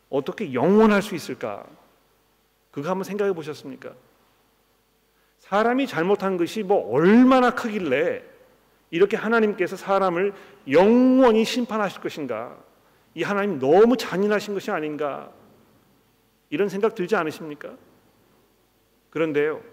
어떻게 0.09 0.53
영원할 0.53 1.01
수 1.01 1.15
있을까? 1.15 1.65
그거 2.71 2.89
한번 2.89 3.03
생각해 3.03 3.33
보셨습니까? 3.33 3.93
사람이 5.39 5.87
잘못한 5.87 6.37
것이 6.37 6.61
뭐 6.61 6.91
얼마나 6.91 7.55
크길래 7.55 8.23
이렇게 8.91 9.17
하나님께서 9.17 9.75
사람을 9.75 10.33
영원히 10.69 11.43
심판하실 11.43 12.01
것인가? 12.01 12.55
이 13.15 13.23
하나님 13.23 13.57
너무 13.59 13.97
잔인하신 13.97 14.53
것이 14.53 14.69
아닌가? 14.69 15.31
이런 16.53 16.69
생각 16.69 16.93
들지 16.93 17.15
않으십니까? 17.15 17.75
그런데요, 19.09 19.63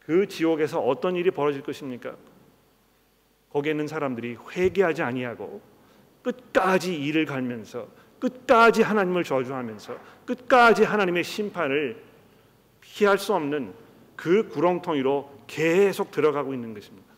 그 0.00 0.26
지옥에서 0.26 0.80
어떤 0.80 1.14
일이 1.14 1.30
벌어질 1.30 1.62
것입니까? 1.62 2.16
거기에 3.50 3.70
있는 3.70 3.86
사람들이 3.86 4.36
회개하지 4.50 5.02
아니하고 5.02 5.60
끝까지 6.22 7.00
일을 7.00 7.24
갈면서 7.24 7.86
끝까지 8.18 8.82
하나님을 8.82 9.22
저주하면서 9.22 9.96
끝까지 10.26 10.82
하나님의 10.82 11.22
심판을 11.22 12.02
피할 12.80 13.16
수 13.16 13.32
없는 13.32 13.72
그 14.16 14.48
구렁텅이로 14.48 15.44
계속 15.46 16.10
들어가고 16.10 16.52
있는 16.52 16.74
것입니다. 16.74 17.08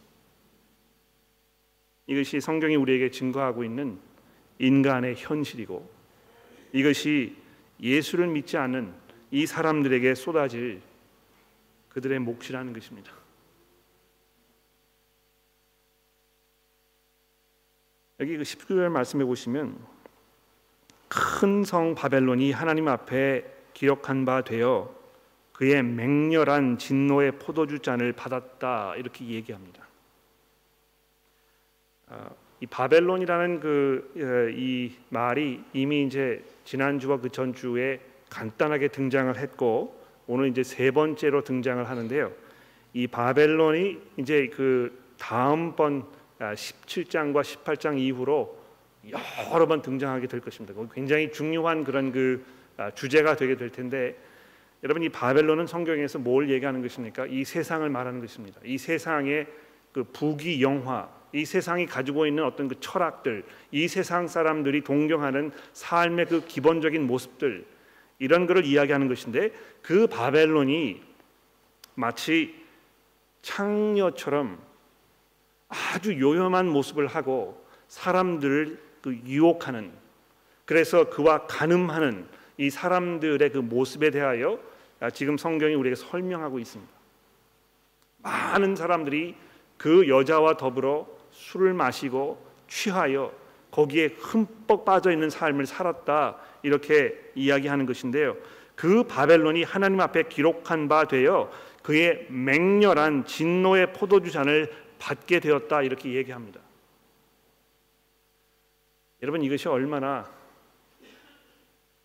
이것이 2.06 2.38
성경이 2.38 2.76
우리에게 2.76 3.10
증거하고 3.10 3.64
있는 3.64 3.98
인간의 4.58 5.14
현실이고 5.16 5.90
이것이 6.74 7.40
예수를 7.82 8.28
믿지 8.28 8.56
않는 8.56 8.94
이 9.30 9.46
사람들에게 9.46 10.14
쏟아질 10.14 10.80
그들의 11.88 12.20
몫이라는 12.20 12.72
것입니다. 12.72 13.12
여기 18.20 18.36
그 18.36 18.44
19절 18.44 18.88
말씀해 18.88 19.24
보시면 19.24 19.76
큰 21.08 21.64
성 21.64 21.94
바벨론이 21.94 22.52
하나님 22.52 22.88
앞에 22.88 23.44
기록한 23.74 24.24
바 24.24 24.42
되어 24.42 24.94
그의 25.52 25.82
맹렬한 25.82 26.78
진노의 26.78 27.38
포도주 27.38 27.80
잔을 27.80 28.12
받았다 28.12 28.96
이렇게 28.96 29.26
얘기합니다. 29.26 29.86
아, 32.62 32.64
이 32.64 32.66
바벨론이라는 32.66 33.60
그이 33.60 34.94
어, 34.94 35.04
말이 35.08 35.60
이미 35.72 36.04
이제 36.04 36.44
지난주와 36.64 37.18
그 37.18 37.28
전주에 37.28 38.00
간단하게 38.30 38.88
등장을 38.88 39.36
했고 39.36 40.00
오늘 40.28 40.48
이제 40.48 40.62
세 40.62 40.92
번째로 40.92 41.42
등장을 41.42 41.88
하는데요. 41.88 42.32
이 42.94 43.06
바벨론이 43.08 43.98
이제 44.18 44.48
그 44.48 44.96
다음번 45.18 46.04
17장과 46.38 47.38
아, 47.38 47.42
18장 47.42 47.98
이후로 47.98 48.62
여러 49.52 49.66
번 49.66 49.82
등장하게 49.82 50.28
될 50.28 50.40
것입니다. 50.40 50.78
굉장히 50.94 51.32
중요한 51.32 51.82
그런 51.84 52.12
그 52.12 52.44
아, 52.76 52.90
주제가 52.92 53.36
되게 53.36 53.56
될 53.56 53.70
텐데 53.70 54.16
여러분 54.84 55.02
이 55.02 55.08
바벨론은 55.08 55.66
성경에서 55.66 56.18
뭘 56.18 56.48
얘기하는 56.50 56.82
것입니까? 56.82 57.26
이 57.26 57.44
세상을 57.44 57.88
말하는 57.88 58.20
것입니다. 58.20 58.60
이 58.64 58.78
세상의 58.78 59.46
그 59.92 60.04
부귀 60.04 60.62
영화, 60.62 61.08
이 61.32 61.44
세상이 61.44 61.86
가지고 61.86 62.26
있는 62.26 62.44
어떤 62.44 62.68
그 62.68 62.78
철학들, 62.80 63.44
이 63.70 63.88
세상 63.88 64.26
사람들이 64.28 64.82
동경하는 64.82 65.52
삶의 65.72 66.26
그 66.26 66.44
기본적인 66.44 67.06
모습들 67.06 67.66
이런 68.18 68.46
것을 68.46 68.64
이야기하는 68.64 69.08
것인데 69.08 69.52
그 69.80 70.06
바벨론이 70.06 71.02
마치 71.94 72.54
창녀처럼 73.42 74.58
아주 75.68 76.20
요염한 76.20 76.68
모습을 76.68 77.06
하고 77.06 77.64
사람들을 77.88 78.78
그 79.00 79.14
유혹하는 79.26 79.90
그래서 80.64 81.10
그와 81.10 81.46
가늠하는 81.46 82.26
이 82.58 82.70
사람들의 82.70 83.50
그 83.50 83.58
모습에 83.58 84.10
대하여 84.10 84.60
지금 85.12 85.36
성경이 85.36 85.74
우리에게 85.74 85.96
설명하고 85.96 86.58
있습니다. 86.58 86.92
많은 88.18 88.76
사람들이 88.76 89.34
그 89.76 90.08
여자와 90.08 90.56
더불어 90.56 91.08
술을 91.42 91.74
마시고 91.74 92.40
취하여 92.68 93.32
거기에 93.70 94.06
흠뻑 94.18 94.84
빠져 94.84 95.10
있는 95.10 95.28
삶을 95.28 95.66
살았다 95.66 96.38
이렇게 96.62 97.18
이야기하는 97.34 97.86
것인데요. 97.86 98.36
그 98.76 99.04
바벨론이 99.04 99.64
하나님 99.64 100.00
앞에 100.00 100.24
기록한 100.24 100.88
바 100.88 101.06
되어 101.06 101.50
그의 101.82 102.26
맹렬한 102.30 103.26
진노의 103.26 103.92
포도주 103.92 104.30
잔을 104.30 104.72
받게 104.98 105.40
되었다 105.40 105.82
이렇게 105.82 106.14
얘기합니다. 106.14 106.60
여러분 109.22 109.42
이것이 109.42 109.68
얼마나 109.68 110.30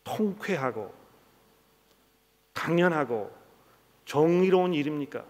통쾌하고 0.04 0.94
당연하고 2.54 3.32
정의로운 4.06 4.74
일입니까? 4.74 5.24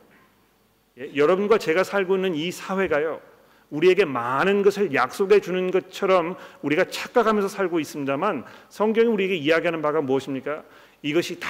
예, 0.99 1.15
여러분과 1.15 1.57
제가 1.57 1.83
살고 1.83 2.15
있는 2.15 2.35
이 2.35 2.51
사회가요. 2.51 3.36
우리에게 3.69 4.05
많은 4.05 4.61
것을 4.61 4.93
약속해 4.93 5.39
주는 5.41 5.71
것처럼 5.71 6.37
우리가 6.61 6.85
착각하면서 6.85 7.47
살고 7.47 7.79
있습니다만 7.79 8.45
성경이 8.69 9.07
우리에게 9.07 9.35
이야기하는 9.35 9.81
바가 9.81 10.01
무엇입니까? 10.01 10.63
이것이 11.01 11.39
다 11.39 11.47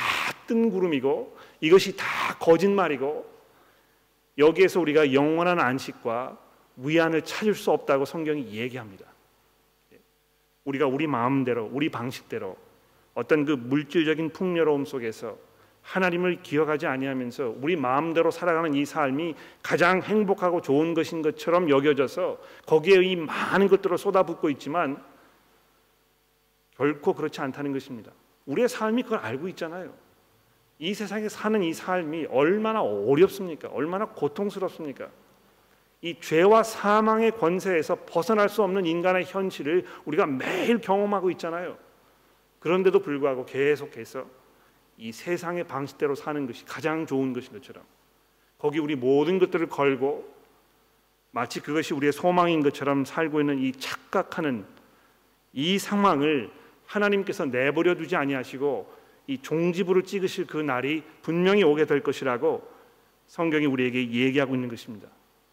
뜬 0.47 0.71
구름이고 0.71 1.37
이것이 1.61 1.95
다 1.95 2.05
거짓말이고 2.39 3.37
여기에서 4.37 4.79
우리가 4.79 5.13
영원한 5.13 5.59
안식과 5.59 6.37
위안을 6.77 7.23
찾을 7.23 7.53
수 7.53 7.71
없다고 7.71 8.05
성경이 8.05 8.53
얘기합니다. 8.53 9.05
우리가 10.63 10.87
우리 10.87 11.07
마음대로 11.07 11.69
우리 11.71 11.89
방식대로 11.89 12.57
어떤 13.13 13.45
그 13.45 13.51
물질적인 13.51 14.31
풍요로움 14.31 14.85
속에서 14.85 15.37
하나님을 15.87 16.41
기억하지 16.43 16.85
아니하면서 16.85 17.55
우리 17.61 17.77
마음대로 17.77 18.29
살아가는 18.29 18.73
이 18.73 18.83
삶이 18.83 19.35
가장 19.63 20.01
행복하고 20.01 20.61
좋은 20.61 20.93
것인 20.93 21.21
것처럼 21.21 21.69
여겨져서 21.69 22.39
거기에 22.65 23.01
이 23.03 23.15
많은 23.15 23.69
것들을 23.69 23.97
쏟아붓고 23.97 24.49
있지만 24.49 25.01
결코 26.75 27.13
그렇지 27.13 27.39
않다는 27.39 27.71
것입니다. 27.71 28.11
우리의 28.47 28.67
삶이 28.67 29.03
그걸 29.03 29.19
알고 29.19 29.47
있잖아요. 29.49 29.93
이 30.79 30.93
세상에 30.93 31.29
사는 31.29 31.63
이 31.63 31.73
삶이 31.73 32.27
얼마나 32.31 32.83
어렵습니까? 32.83 33.69
얼마나 33.69 34.07
고통스럽습니까? 34.07 35.07
이 36.01 36.19
죄와 36.19 36.63
사망의 36.63 37.31
권세에서 37.31 37.99
벗어날 38.05 38.49
수 38.49 38.61
없는 38.61 38.85
인간의 38.85 39.23
현실을 39.23 39.85
우리가 40.03 40.25
매일 40.25 40.79
경험하고 40.79 41.31
있잖아요. 41.31 41.77
그런데도 42.59 42.99
불구하고 42.99 43.45
계속해서 43.45 44.36
이 44.97 45.11
세상의 45.11 45.65
방식대로 45.65 46.15
사는 46.15 46.45
것이 46.47 46.65
가장 46.65 47.05
좋은 47.05 47.33
것인 47.33 47.53
것처럼 47.53 47.83
거기 48.57 48.79
우리 48.79 48.95
모든 48.95 49.39
것들을 49.39 49.67
걸고 49.67 50.35
마치 51.31 51.59
그것이 51.59 51.93
우리의 51.93 52.11
소망인 52.11 52.63
것처럼 52.63 53.05
살고 53.05 53.41
있는 53.41 53.59
이 53.59 53.71
착각하는 53.73 54.65
이 55.53 55.77
상황을 55.77 56.51
하나님께서 56.85 57.45
내버려 57.45 57.95
두지 57.95 58.15
아니하시고 58.15 58.97
이 59.27 59.37
종지부를 59.39 60.03
찍으실 60.03 60.47
그 60.47 60.57
날이 60.57 61.03
분명히 61.21 61.63
오게 61.63 61.85
될 61.85 62.01
것이라고 62.01 62.67
성경이 63.27 63.65
우리에게 63.65 64.09
얘기하고 64.09 64.55
있는 64.55 64.69
것입니다. 64.69 65.09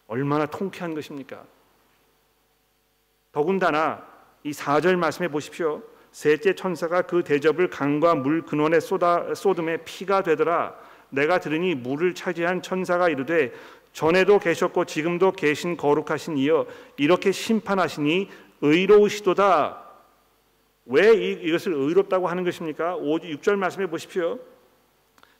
얼마나 0.07 0.47
통쾌한 0.47 0.95
것입니까? 0.95 1.45
더군다나 3.33 4.07
이 4.45 4.53
4절 4.53 4.97
말씀해 4.97 5.29
보십시오. 5.29 5.83
셋째 6.15 6.55
천사가 6.55 7.03
그 7.03 7.25
대접을 7.25 7.69
강과 7.71 8.15
물 8.15 8.43
근원에 8.43 8.79
쏟아 8.79 9.35
쏟음에 9.35 9.79
피가 9.79 10.23
되더라. 10.23 10.73
내가 11.11 11.41
들으니 11.41 11.75
물을 11.75 12.15
차지한 12.15 12.63
천사가 12.63 13.09
이르되 13.09 13.53
전에도 13.93 14.39
계셨고 14.39 14.85
지금도 14.85 15.33
계신 15.33 15.77
거룩하신 15.77 16.39
이여 16.39 16.67
이렇게 16.99 17.33
심판하시니 17.33 18.31
의로우시도다. 18.61 19.83
왜 20.87 21.13
이것을 21.15 21.73
의롭다고 21.75 22.29
하는 22.29 22.45
것입니까? 22.45 22.95
5, 22.95 23.19
6절 23.19 23.57
말씀해 23.57 23.89
보십시오. 23.89 24.39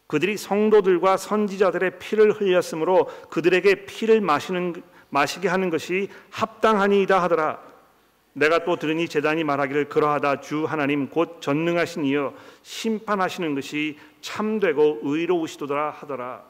그들이 0.09 0.37
성도들과 0.37 1.19
선지자들의 1.19 2.01
피를 2.01 2.33
흘렸으므로 2.33 3.09
그들에게 3.31 3.87
피를 3.87 4.21
마시는 4.21 4.83
마시게 5.11 5.47
하는 5.47 5.71
것이 5.71 6.09
합당하니이다 6.31 7.23
하더라. 7.23 7.61
내가 8.35 8.65
또 8.65 8.77
들으니 8.77 9.09
제단이 9.09 9.45
말하기를 9.45 9.89
그러하다 9.89 10.41
주 10.41 10.65
하나님 10.65 11.09
곧 11.09 11.41
전능하신 11.41 12.05
이여 12.05 12.35
심판하시는 12.63 13.55
것이 13.55 13.99
참되고 14.21 15.01
의로우시도다 15.03 15.91
하더라. 15.91 16.45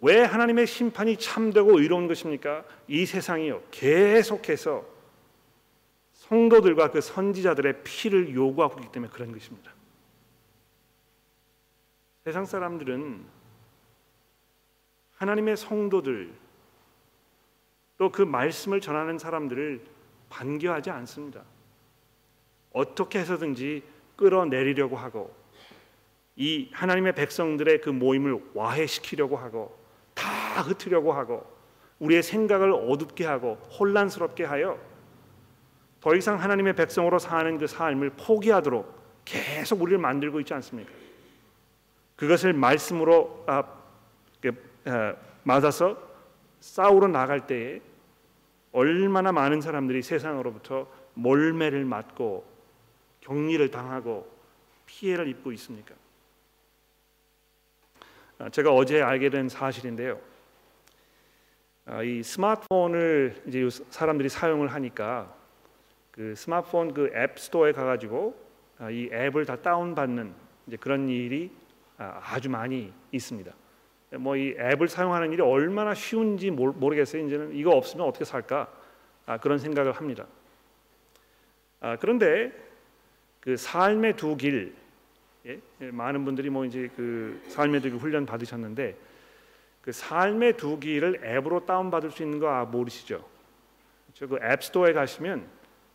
왜 0.00 0.20
하나님의 0.22 0.66
심판이 0.66 1.16
참되고 1.16 1.78
의로운 1.78 2.08
것입니까? 2.08 2.64
이 2.88 3.06
세상이요 3.06 3.62
계속해서 3.70 4.84
성도들과 6.12 6.90
그 6.90 7.00
선지자들의 7.00 7.82
피를 7.84 8.34
요구하고 8.34 8.80
있기 8.80 8.92
때문에 8.92 9.12
그런 9.12 9.32
것입니다. 9.32 9.72
세상 12.24 12.46
사람들은 12.46 13.22
하나님의 15.16 15.58
성도들 15.58 16.32
또 18.04 18.10
그 18.10 18.20
말씀을 18.20 18.82
전하는 18.82 19.18
사람들을 19.18 19.80
반겨하지 20.28 20.90
않습니다. 20.90 21.40
어떻게 22.70 23.20
해서든지 23.20 23.82
끌어내리려고 24.16 24.96
하고 24.96 25.34
이 26.36 26.68
하나님의 26.72 27.14
백성들의 27.14 27.80
그 27.80 27.88
모임을 27.88 28.44
와해시키려고 28.52 29.38
하고 29.38 29.74
다 30.12 30.28
흩으려고 30.60 31.14
하고 31.14 31.46
우리의 31.98 32.22
생각을 32.22 32.72
어둡게 32.72 33.24
하고 33.24 33.54
혼란스럽게 33.78 34.44
하여 34.44 34.78
더 36.02 36.14
이상 36.14 36.38
하나님의 36.38 36.74
백성으로 36.74 37.18
사는 37.18 37.56
그 37.56 37.66
삶을 37.66 38.10
포기하도록 38.10 39.24
계속 39.24 39.80
우리를 39.80 39.96
만들고 39.96 40.40
있지 40.40 40.52
않습니까? 40.52 40.92
그것을 42.16 42.52
말씀으로 42.52 43.44
아, 43.46 43.64
아, 44.84 45.14
맞아서 45.42 45.96
싸우러 46.60 47.08
나갈 47.08 47.46
때에 47.46 47.80
얼마나 48.74 49.30
많은 49.30 49.60
사람들이 49.60 50.02
세상으로부터 50.02 50.88
몰매를 51.14 51.84
맞고 51.84 52.44
격리를 53.20 53.70
당하고 53.70 54.28
피해를 54.84 55.28
입고 55.28 55.52
있습니까? 55.52 55.94
아, 58.38 58.50
제가 58.50 58.74
어제 58.74 59.00
알게 59.00 59.30
된 59.30 59.48
사실인데요. 59.48 60.20
아, 61.86 62.02
이 62.02 62.22
스마트폰을 62.24 63.44
이제 63.46 63.68
사람들이 63.90 64.28
사용을 64.28 64.68
하니까 64.72 65.32
그 66.10 66.34
스마트폰 66.34 66.92
그 66.92 67.12
앱 67.14 67.38
스토어에 67.38 67.72
가가지고 67.72 68.36
아, 68.78 68.90
이 68.90 69.08
앱을 69.12 69.46
다 69.46 69.54
다운 69.54 69.94
받는 69.94 70.34
그런 70.80 71.08
일이 71.08 71.52
아주 71.96 72.50
많이 72.50 72.92
있습니다. 73.12 73.52
뭐 74.18 74.36
이 74.36 74.54
앱을 74.58 74.88
사용하는 74.88 75.32
일이 75.32 75.42
얼마나 75.42 75.94
쉬운지 75.94 76.50
모르겠어요. 76.50 77.26
이제는 77.26 77.54
이거 77.54 77.70
없으면 77.70 78.06
어떻게 78.06 78.24
살까 78.24 78.68
그런 79.40 79.58
생각을 79.58 79.92
합니다. 79.92 80.26
그런데 82.00 82.52
그 83.40 83.56
삶의 83.56 84.16
두 84.16 84.36
길, 84.36 84.74
예? 85.46 85.60
많은 85.80 86.24
분들이 86.24 86.48
뭐 86.50 86.64
이제 86.64 86.88
그 86.96 87.42
삶의 87.48 87.80
두 87.82 87.90
길 87.90 87.98
훈련 87.98 88.24
받으셨는데 88.26 88.96
그 89.82 89.92
삶의 89.92 90.56
두 90.56 90.80
길을 90.80 91.20
앱으로 91.24 91.66
다운 91.66 91.90
받을 91.90 92.10
수 92.10 92.22
있는 92.22 92.38
거 92.38 92.64
모르시죠? 92.66 93.24
그 94.18 94.38
앱스토어에 94.42 94.92
가시면 94.94 95.46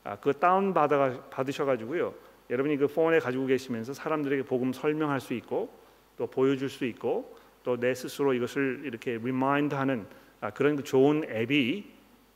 아, 0.03 0.15
그 0.17 0.34
다운 0.34 0.73
받아 0.73 1.19
받으셔가지고요. 1.29 2.13
여러분이 2.49 2.77
그 2.77 2.88
폰에 2.88 3.19
가지고 3.19 3.45
계시면서 3.47 3.93
사람들에게 3.93 4.43
복음 4.43 4.73
설명할 4.73 5.19
수 5.19 5.34
있고 5.34 5.69
또 6.17 6.27
보여줄 6.27 6.69
수 6.69 6.86
있고 6.86 7.36
또 7.69 7.77
내 7.77 7.93
스스로 7.93 8.34
이것을 8.34 8.82
이렇게 8.84 9.19
remind하는 9.19 10.08
아, 10.41 10.49
그런 10.49 10.75
그 10.75 10.84
좋은 10.84 11.23
앱이 11.29 11.86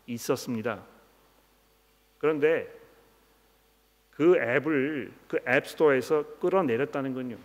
있었습니다. 0.06 0.84
그런데 2.20 2.72
그 4.12 4.38
앱을 4.38 5.12
그 5.28 5.40
앱스토어에서 5.48 6.38
끌어내렸다는 6.40 7.16
건요. 7.16 7.38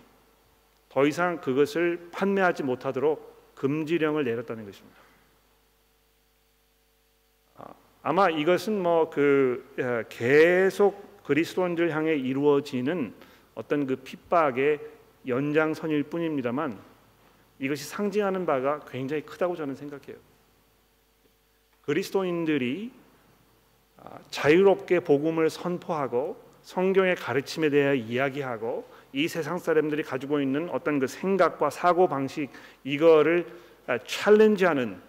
더 0.90 1.06
이상 1.06 1.40
그것을 1.40 2.10
판매하지 2.12 2.62
못하도록 2.62 3.54
금지령을 3.54 4.24
내렸다는 4.24 4.66
것입니다. 4.66 4.98
아, 7.56 7.72
아마 8.02 8.28
이것은 8.28 8.82
뭐 8.82 9.08
그 9.08 10.06
계속 10.10 11.24
그리스도인들 11.24 11.94
향해 11.94 12.14
이루어지는 12.16 13.14
어떤 13.54 13.86
그 13.86 13.96
핍박의 13.96 14.80
연장선일 15.26 16.02
뿐입니다만 16.04 16.87
이것이 17.58 17.84
상징하는 17.84 18.46
바가 18.46 18.80
굉장히 18.88 19.22
크다고 19.22 19.56
저는 19.56 19.74
생각해요. 19.74 20.16
그리스도인들이 21.82 22.92
아, 23.96 24.18
자유롭게 24.30 25.00
복음을 25.00 25.50
선포하고 25.50 26.40
성경의 26.62 27.16
가르침에 27.16 27.70
대해 27.70 27.96
이야기하고 27.96 28.88
이 29.12 29.26
세상 29.26 29.58
사람들이 29.58 30.02
가지고 30.02 30.40
있는 30.40 30.68
어떤 30.70 30.98
그 30.98 31.06
생각과 31.06 31.70
사고 31.70 32.08
방식 32.08 32.50
이거를 32.84 33.46
챌린지하는 34.06 35.00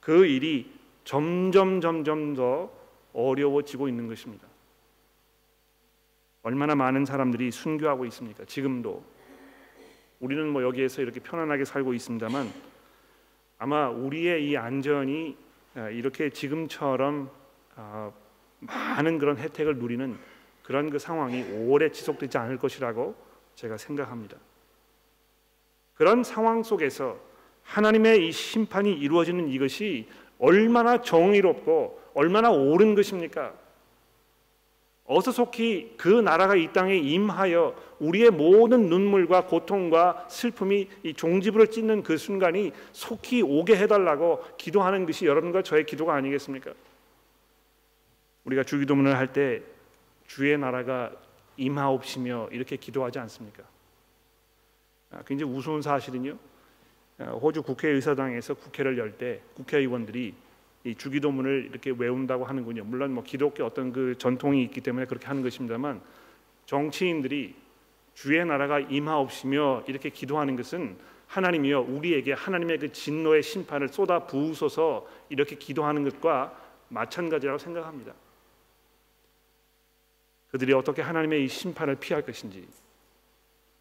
그 0.00 0.26
일이 0.26 0.72
점점 1.04 1.80
점점 1.80 2.34
더 2.34 2.70
어려워지고 3.12 3.88
있는 3.88 4.08
것입니다. 4.08 4.46
얼마나 6.42 6.74
많은 6.74 7.04
사람들이 7.04 7.50
순교하고 7.50 8.04
있습니까? 8.06 8.44
지금도 8.44 9.04
우리는 10.20 10.48
뭐 10.48 10.62
여기에서 10.62 11.02
이렇게 11.02 11.20
편안하게 11.20 11.64
살고 11.64 11.94
있습니다만 11.94 12.50
아마 13.58 13.88
우리의 13.88 14.48
이 14.48 14.56
안전이 14.56 15.36
이렇게 15.92 16.30
지금처럼 16.30 17.30
아, 17.76 18.10
많은 18.60 19.18
그런 19.18 19.36
혜택을 19.36 19.76
누리는 19.78 20.18
그런 20.62 20.90
그 20.90 20.98
상황이 20.98 21.42
오래 21.52 21.90
지속되지 21.90 22.36
않을 22.38 22.58
것이라고 22.58 23.14
제가 23.54 23.76
생각합니다. 23.76 24.36
그런 25.94 26.22
상황 26.24 26.62
속에서 26.62 27.18
하나님의 27.62 28.28
이 28.28 28.32
심판이 28.32 28.92
이루어지는 28.92 29.48
이것이 29.48 30.08
얼마나 30.38 31.00
정의롭고 31.00 32.00
얼마나 32.14 32.50
옳은 32.50 32.94
것입니까? 32.94 33.52
어서 35.10 35.32
속히 35.32 35.94
그 35.96 36.08
나라가 36.08 36.54
이 36.54 36.70
땅에 36.70 36.94
임하여 36.94 37.74
우리의 37.98 38.30
모든 38.30 38.88
눈물과 38.90 39.46
고통과 39.46 40.26
슬픔이 40.28 40.86
이 41.02 41.14
종지부를 41.14 41.68
찢는 41.68 42.02
그 42.02 42.18
순간이 42.18 42.72
속히 42.92 43.40
오게 43.40 43.74
해달라고 43.76 44.44
기도하는 44.58 45.06
것이 45.06 45.24
여러분과 45.24 45.62
저의 45.62 45.86
기도가 45.86 46.14
아니겠습니까? 46.14 46.72
우리가 48.44 48.64
주기도문을 48.64 49.16
할 49.16 49.32
때 49.32 49.62
주의 50.26 50.56
나라가 50.58 51.10
임하옵시며 51.56 52.50
이렇게 52.52 52.76
기도하지 52.76 53.18
않습니까? 53.18 53.62
아, 55.10 55.22
굉장히 55.26 55.50
우스운 55.54 55.80
사실은요. 55.80 56.36
아, 57.18 57.24
호주 57.30 57.62
국회의사당에서 57.62 58.52
국회를 58.54 58.98
열 58.98 59.16
때 59.16 59.40
국회의원들이 59.54 60.34
이 60.88 60.94
주기도문을 60.94 61.68
이렇게 61.70 61.90
외운다고 61.90 62.44
하는군요. 62.44 62.84
물론 62.84 63.12
뭐 63.12 63.22
기독교 63.22 63.64
어떤 63.64 63.92
그 63.92 64.16
전통이 64.16 64.62
있기 64.64 64.80
때문에 64.80 65.06
그렇게 65.06 65.26
하는 65.26 65.42
것입니다만 65.42 66.00
정치인들이 66.66 67.54
주의 68.14 68.44
나라가 68.44 68.80
임하옵시며 68.80 69.84
이렇게 69.86 70.10
기도하는 70.10 70.56
것은 70.56 70.96
하나님이여 71.26 71.80
우리에게 71.80 72.32
하나님의 72.32 72.78
그 72.78 72.92
진노의 72.92 73.42
심판을 73.42 73.88
쏟아 73.88 74.26
부으소서 74.26 75.06
이렇게 75.28 75.56
기도하는 75.56 76.04
것과 76.04 76.58
마찬가지라고 76.88 77.58
생각합니다. 77.58 78.14
그들이 80.50 80.72
어떻게 80.72 81.02
하나님의 81.02 81.44
이 81.44 81.48
심판을 81.48 81.96
피할 81.96 82.22
것인지 82.22 82.66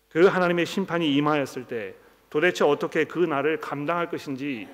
그 0.10 0.26
하나님의 0.26 0.66
심판이 0.66 1.16
임하였을 1.16 1.68
때 1.68 1.96
도대체 2.30 2.66
어떻게 2.66 3.06
그 3.06 3.20
날을 3.20 3.62
감당할 3.62 4.10
것인지 4.10 4.68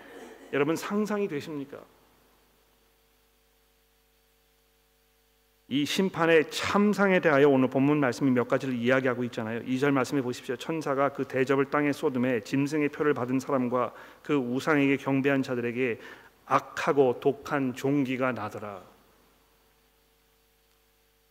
여러분 0.52 0.76
상상이 0.76 1.28
되십니까? 1.28 1.80
이 5.74 5.88
심판의 5.88 6.52
참상에 6.52 7.20
대하여 7.20 7.50
오늘 7.50 7.68
본문 7.68 8.00
말씀이 8.00 8.30
몇 8.30 8.48
가지를 8.48 8.76
이야기하고 8.76 9.24
있잖아요. 9.24 9.62
2절 9.62 9.90
말씀해 9.90 10.22
보십시오. 10.22 10.56
천사가 10.56 11.10
그 11.10 11.26
대접을 11.26 11.66
땅에 11.66 11.92
쏟음에 11.92 12.42
짐승의 12.42 12.90
표를 12.90 13.16
받은 13.16 13.40
사람과 13.40 13.92
그 14.22 14.36
우상에게 14.36 14.98
경배한 14.98 15.42
자들에게 15.42 16.00
악하고 16.46 17.20
독한 17.20 17.74
종기가 17.74 18.34
나더라. 18.34 18.84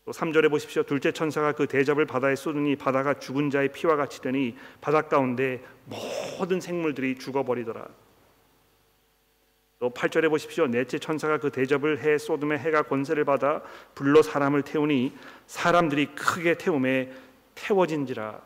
또 0.07 0.11
3절에 0.11 0.51
보십시오. 0.51 0.83
둘째 0.83 1.13
천사가 1.13 1.53
그 1.53 1.69
대접을 1.69 2.07
바다에 2.07 2.35
쏟으니 2.35 2.75
바다가 2.75 3.21
죽은 3.21 3.49
자의 3.49 3.71
피와 3.71 3.95
같이 3.95 4.21
되니 4.21 4.57
바다 4.81 5.03
가운데 5.03 5.63
모든 5.85 6.61
생물들이 6.61 7.17
죽어버리더라. 7.17 7.87
또 9.83 9.91
8절에 9.91 10.31
보십시오. 10.31 10.69
넷째 10.69 10.97
천사가 10.97 11.39
그 11.39 11.51
대접을 11.51 11.99
해 11.99 12.17
쏟음에 12.17 12.57
해가 12.57 12.83
권세를 12.83 13.25
받아 13.25 13.63
불로 13.97 14.23
사람을 14.23 14.63
태우니 14.63 15.13
사람들이 15.49 16.15
크게 16.15 16.55
태움에 16.55 17.11
태워진지라. 17.57 18.41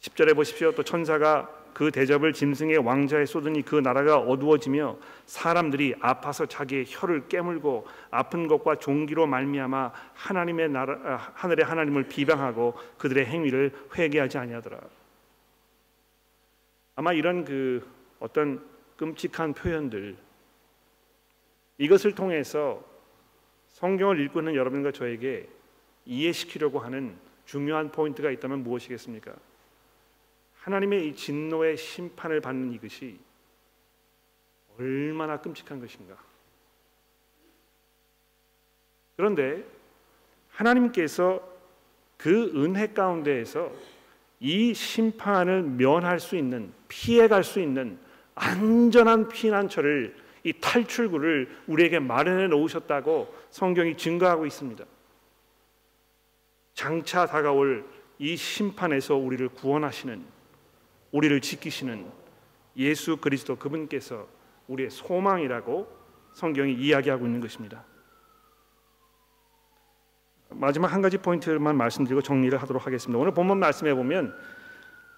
10절에 0.00 0.36
보십시오. 0.36 0.72
또 0.72 0.82
천사가 0.82 1.48
그 1.72 1.90
대접을 1.90 2.34
짐승의 2.34 2.76
왕자에 2.76 3.24
쏟으니 3.24 3.62
그 3.62 3.76
나라가 3.76 4.18
어두워지며 4.18 4.98
사람들이 5.24 5.94
아파서 6.00 6.44
자기의 6.44 6.84
혀를 6.86 7.26
깨물고 7.26 7.86
아픈 8.10 8.46
것과 8.46 8.76
종기로 8.76 9.26
말미암아 9.26 9.92
하나님의 10.12 10.68
나라 10.68 10.98
아, 11.02 11.30
하늘의 11.32 11.64
하나님을 11.64 12.08
비방하고 12.08 12.74
그들의 12.98 13.24
행위를 13.24 13.72
회개하지 13.96 14.36
아니하더라. 14.36 14.80
아마 16.96 17.14
이런 17.14 17.46
그 17.46 17.90
어떤 18.20 18.73
끔찍한 18.96 19.54
표현들 19.54 20.16
이것을 21.78 22.14
통해서 22.14 22.84
성경을 23.68 24.20
읽고 24.20 24.40
있는 24.40 24.54
여러분과 24.54 24.92
저에게 24.92 25.48
이해시키려고 26.06 26.78
하는 26.78 27.16
중요한 27.44 27.90
포인트가 27.90 28.30
있다면 28.30 28.62
무엇이겠습니까? 28.62 29.34
하나님의 30.60 31.08
이 31.08 31.14
진노의 31.14 31.76
심판을 31.76 32.40
받는 32.40 32.72
이것이 32.72 33.18
얼마나 34.78 35.40
끔찍한 35.40 35.80
것인가. 35.80 36.16
그런데 39.16 39.64
하나님께서 40.50 41.52
그 42.16 42.52
은혜 42.54 42.88
가운데에서 42.92 43.72
이 44.40 44.74
심판을 44.74 45.62
면할 45.62 46.20
수 46.20 46.36
있는 46.36 46.72
피해갈 46.88 47.44
수 47.44 47.60
있는 47.60 47.98
안전한 48.34 49.28
피난처를 49.28 50.16
이 50.42 50.52
탈출구를 50.52 51.48
우리에게 51.66 51.98
마련해 52.00 52.48
놓으셨다고 52.48 53.34
성경이 53.50 53.96
증거하고 53.96 54.46
있습니다. 54.46 54.84
장차 56.74 57.26
다가올 57.26 57.86
이 58.18 58.36
심판에서 58.36 59.16
우리를 59.16 59.48
구원하시는 59.50 60.22
우리를 61.12 61.40
지키시는 61.40 62.10
예수 62.76 63.16
그리스도 63.16 63.56
그분께서 63.56 64.28
우리의 64.66 64.90
소망이라고 64.90 65.88
성경이 66.32 66.74
이야기하고 66.74 67.24
있는 67.24 67.40
것입니다. 67.40 67.84
마지막 70.50 70.92
한 70.92 71.02
가지 71.02 71.18
포인트만 71.18 71.76
말씀드리고 71.76 72.22
정리를 72.22 72.60
하도록 72.62 72.84
하겠습니다. 72.86 73.18
오늘 73.18 73.32
본문 73.32 73.58
말씀해 73.58 73.94
보면 73.94 74.36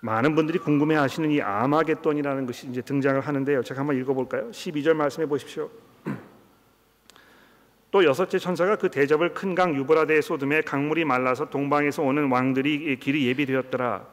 많은 0.06 0.36
분들이 0.36 0.60
궁금해 0.60 0.94
하시는 0.94 1.28
이 1.32 1.40
아마겟돈이라는 1.40 2.46
것이 2.46 2.68
이제 2.68 2.80
등장을 2.80 3.20
하는데요. 3.20 3.64
제가 3.64 3.80
한번 3.80 3.98
읽어 3.98 4.14
볼까요? 4.14 4.48
12절 4.52 4.94
말씀해 4.94 5.26
보십시오. 5.26 5.68
또 7.90 8.04
여섯째 8.04 8.38
천사가 8.38 8.76
그 8.76 8.88
대접을 8.88 9.34
큰 9.34 9.56
강 9.56 9.74
유브라데에 9.74 10.20
쏟음에 10.20 10.60
강물이 10.60 11.04
말라서 11.04 11.50
동방에서 11.50 12.04
오는 12.04 12.30
왕들이 12.30 12.96
길이 13.00 13.26
예비되었더라. 13.26 14.06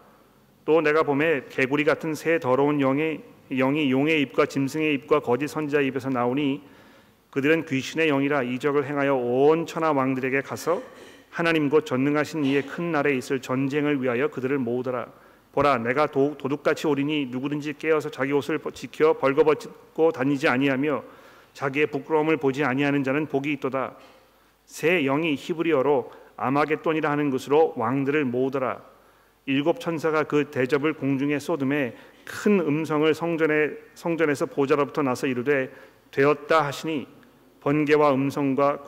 또 0.66 0.82
내가 0.82 1.04
봄에 1.04 1.44
개구리 1.50 1.84
같은 1.84 2.16
새 2.16 2.40
더러운 2.40 2.82
영의 2.82 3.22
영이 3.52 3.92
용의 3.92 4.22
입과 4.24 4.48
짐승의 4.48 4.96
입과 4.96 5.20
거짓 5.20 5.48
선지자 5.48 5.82
입에서 5.82 6.10
나오니 6.10 6.64
그들은 7.30 7.66
귀신의 7.66 8.08
영이라 8.08 8.42
이적을 8.42 8.86
행하여 8.86 9.14
온 9.14 9.68
천하 9.68 9.92
왕들에게 9.92 10.42
가서 10.42 10.82
하나님 11.30 11.70
곧 11.70 11.86
전능하신 11.86 12.46
이의 12.46 12.64
큰 12.64 12.92
날에 12.92 13.16
있을 13.16 13.42
전쟁을 13.42 14.02
위하여 14.02 14.30
그들을 14.30 14.58
모으더라. 14.58 15.23
보라 15.54 15.78
내가 15.78 16.08
도, 16.08 16.36
도둑같이 16.38 16.88
오리니 16.88 17.28
누구든지 17.28 17.76
깨어서 17.78 18.10
자기 18.10 18.34
옷을 18.34 18.60
지켜 18.74 19.14
벌거벗고 19.14 20.12
다니지 20.12 20.48
아니하며 20.48 21.04
자기의 21.54 21.88
부끄러움을 21.88 22.38
보지 22.38 22.64
아니하는 22.64 23.04
자는 23.04 23.28
복이 23.28 23.54
있도다. 23.54 23.96
새 24.66 25.04
영이 25.04 25.36
히브리어로 25.36 26.12
아마겟돈이라 26.38 27.10
하는 27.12 27.30
것으로 27.30 27.74
왕들을 27.78 28.26
모으더라. 28.26 28.82
일곱 29.46 29.80
천사가 29.80 30.24
그 30.24 30.50
대접을 30.50 30.94
공중에 30.94 31.38
쏟음에 31.38 31.96
큰 32.26 32.60
음성을 32.60 33.14
성전에 33.14 33.72
성전에서 33.94 34.48
보좌로부터 34.48 35.04
나서 35.04 35.28
이르되 35.28 35.72
되었다 36.10 36.66
하시니 36.66 37.08
번개와 37.64 38.14
음성과 38.14 38.84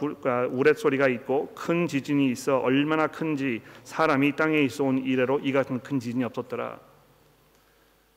우렛 0.52 0.78
소리가 0.78 1.08
있고 1.08 1.54
큰 1.56 1.88
지진이 1.88 2.30
있어 2.32 2.58
얼마나 2.60 3.08
큰지 3.08 3.62
사람이 3.86 4.36
땅에 4.36 4.60
있어 4.64 4.84
온 4.84 4.98
이래로 4.98 5.40
이 5.40 5.54
같은 5.54 5.80
큰 5.80 5.98
지진이 5.98 6.26
없었더라. 6.26 6.78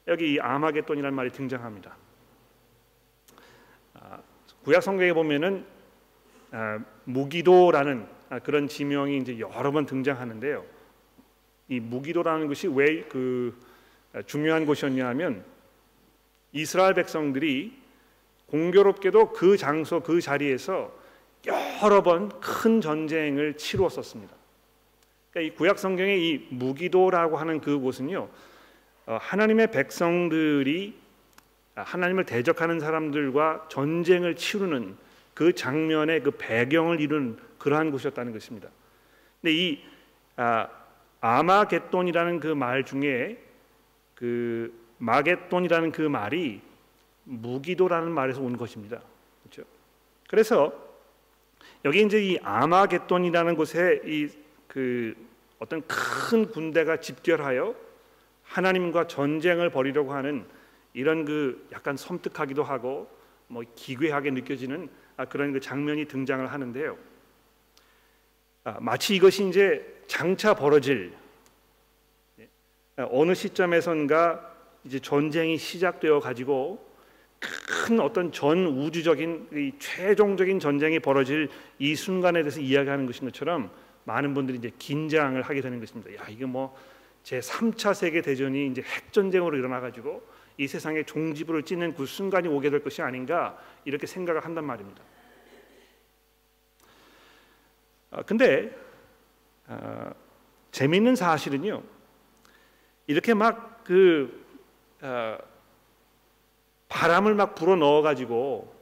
여기 0.08 0.34
이 0.34 0.40
아마겟돈이라는 0.40 1.14
말이 1.14 1.30
등장합니다. 1.30 1.96
아, 3.94 4.18
구약 4.64 4.82
성경에 4.82 5.12
보면은 5.12 5.64
아, 6.50 6.80
무기도라는 7.04 8.06
아, 8.30 8.38
그런 8.40 8.66
지명이 8.66 9.18
이제 9.18 9.38
여러 9.38 9.70
번 9.70 9.86
등장하는데요. 9.86 10.64
이 11.68 11.78
무기도라는 11.78 12.48
것이 12.48 12.66
왜 12.66 13.04
그 13.08 13.56
중요한 14.26 14.66
곳이었냐면 14.66 15.44
이스라엘 16.52 16.94
백성들이 16.94 17.76
공교롭게도 18.50 19.32
그 19.32 19.56
장소 19.56 20.00
그 20.00 20.20
자리에서 20.20 20.92
여러 21.46 22.02
번 22.02 22.28
큰 22.40 22.80
전쟁을 22.80 23.56
치루었었습니다. 23.56 24.34
그러니까 25.30 25.52
이 25.52 25.56
구약 25.56 25.78
성경의 25.78 26.28
이 26.28 26.46
무기도라고 26.50 27.36
하는 27.36 27.60
그 27.60 27.78
곳은요 27.78 28.28
어, 29.06 29.18
하나님의 29.20 29.70
백성들이 29.70 30.94
하나님을 31.74 32.24
대적하는 32.26 32.80
사람들과 32.80 33.66
전쟁을 33.70 34.34
치르는 34.34 34.96
그 35.34 35.52
장면의 35.52 36.22
그 36.22 36.32
배경을 36.32 37.00
이룬 37.00 37.38
그러한 37.58 37.90
곳이었다는 37.92 38.32
것입니다. 38.32 38.68
근데 39.40 39.54
이 39.54 39.84
아, 40.36 40.68
아마겟돈이라는 41.20 42.40
그 42.40 42.48
말 42.54 42.84
중에 42.84 43.38
그 44.14 44.72
마겟돈이라는 44.98 45.92
그 45.92 46.02
말이 46.02 46.60
무기도라는 47.28 48.10
말에서 48.10 48.40
온 48.40 48.56
것입니다. 48.56 49.00
그렇죠? 49.42 49.68
그래서 50.28 50.72
여기 51.84 52.02
이제 52.02 52.20
이 52.20 52.38
아마겟돈이라는 52.42 53.54
곳에 53.54 54.00
이 54.04 54.48
그 54.68 55.16
어떤 55.58 55.82
큰 55.88 56.48
군대가 56.50 56.98
집결하여 56.98 57.74
하나님과 58.44 59.08
전쟁을 59.08 59.70
벌이려고 59.70 60.12
하는 60.12 60.46
이런 60.92 61.24
그 61.24 61.66
약간 61.72 61.96
섬뜩하기도 61.96 62.62
하고 62.62 63.10
뭐 63.48 63.64
기괴하게 63.74 64.30
느껴지는 64.30 64.88
아, 65.16 65.24
그런 65.24 65.52
그 65.52 65.58
장면이 65.60 66.04
등장을 66.04 66.46
하는데요. 66.46 66.96
아, 68.64 68.76
마치 68.80 69.16
이것이 69.16 69.48
이제 69.48 70.02
장차 70.06 70.54
벌어질 70.54 71.12
예, 72.38 72.48
어느 72.96 73.34
시점에선가 73.34 74.54
이제 74.84 75.00
전쟁이 75.00 75.58
시작되어 75.58 76.20
가지고 76.20 76.86
큰 77.40 78.00
어떤 78.00 78.32
전 78.32 78.66
우주적인 78.66 79.76
최종적인 79.78 80.60
전쟁이 80.60 80.98
벌어질 80.98 81.48
이 81.78 81.94
순간에 81.94 82.42
대해서 82.42 82.60
이야기하는 82.60 83.06
것인 83.06 83.26
것처럼 83.26 83.70
많은 84.04 84.34
분들이 84.34 84.58
이제 84.58 84.70
긴장을 84.78 85.40
하게 85.42 85.60
되는 85.60 85.78
것입니다. 85.80 86.14
야 86.14 86.26
이게 86.28 86.44
뭐 86.44 86.76
제 87.28 87.40
3차 87.40 87.92
세계 87.92 88.22
대전이 88.22 88.68
이제 88.68 88.80
핵 88.80 89.12
전쟁으로 89.12 89.54
일어나 89.58 89.80
가지고 89.80 90.26
이 90.56 90.66
세상에 90.66 91.02
종지부를 91.02 91.62
찍는 91.62 91.94
그 91.94 92.06
순간이 92.06 92.48
오게 92.48 92.70
될 92.70 92.82
것이 92.82 93.02
아닌가 93.02 93.58
이렇게 93.84 94.06
생각을 94.06 94.46
한단 94.46 94.64
말입니다. 94.64 95.02
아, 98.12 98.22
근데 98.22 98.74
아, 99.66 100.14
재미있는 100.70 101.16
사실은요. 101.16 101.82
이렇게 103.06 103.34
막그 103.34 104.46
아, 105.02 105.38
바람을 106.98 107.34
막 107.34 107.54
불어 107.54 107.76
넣어 107.76 108.02
가지고 108.02 108.74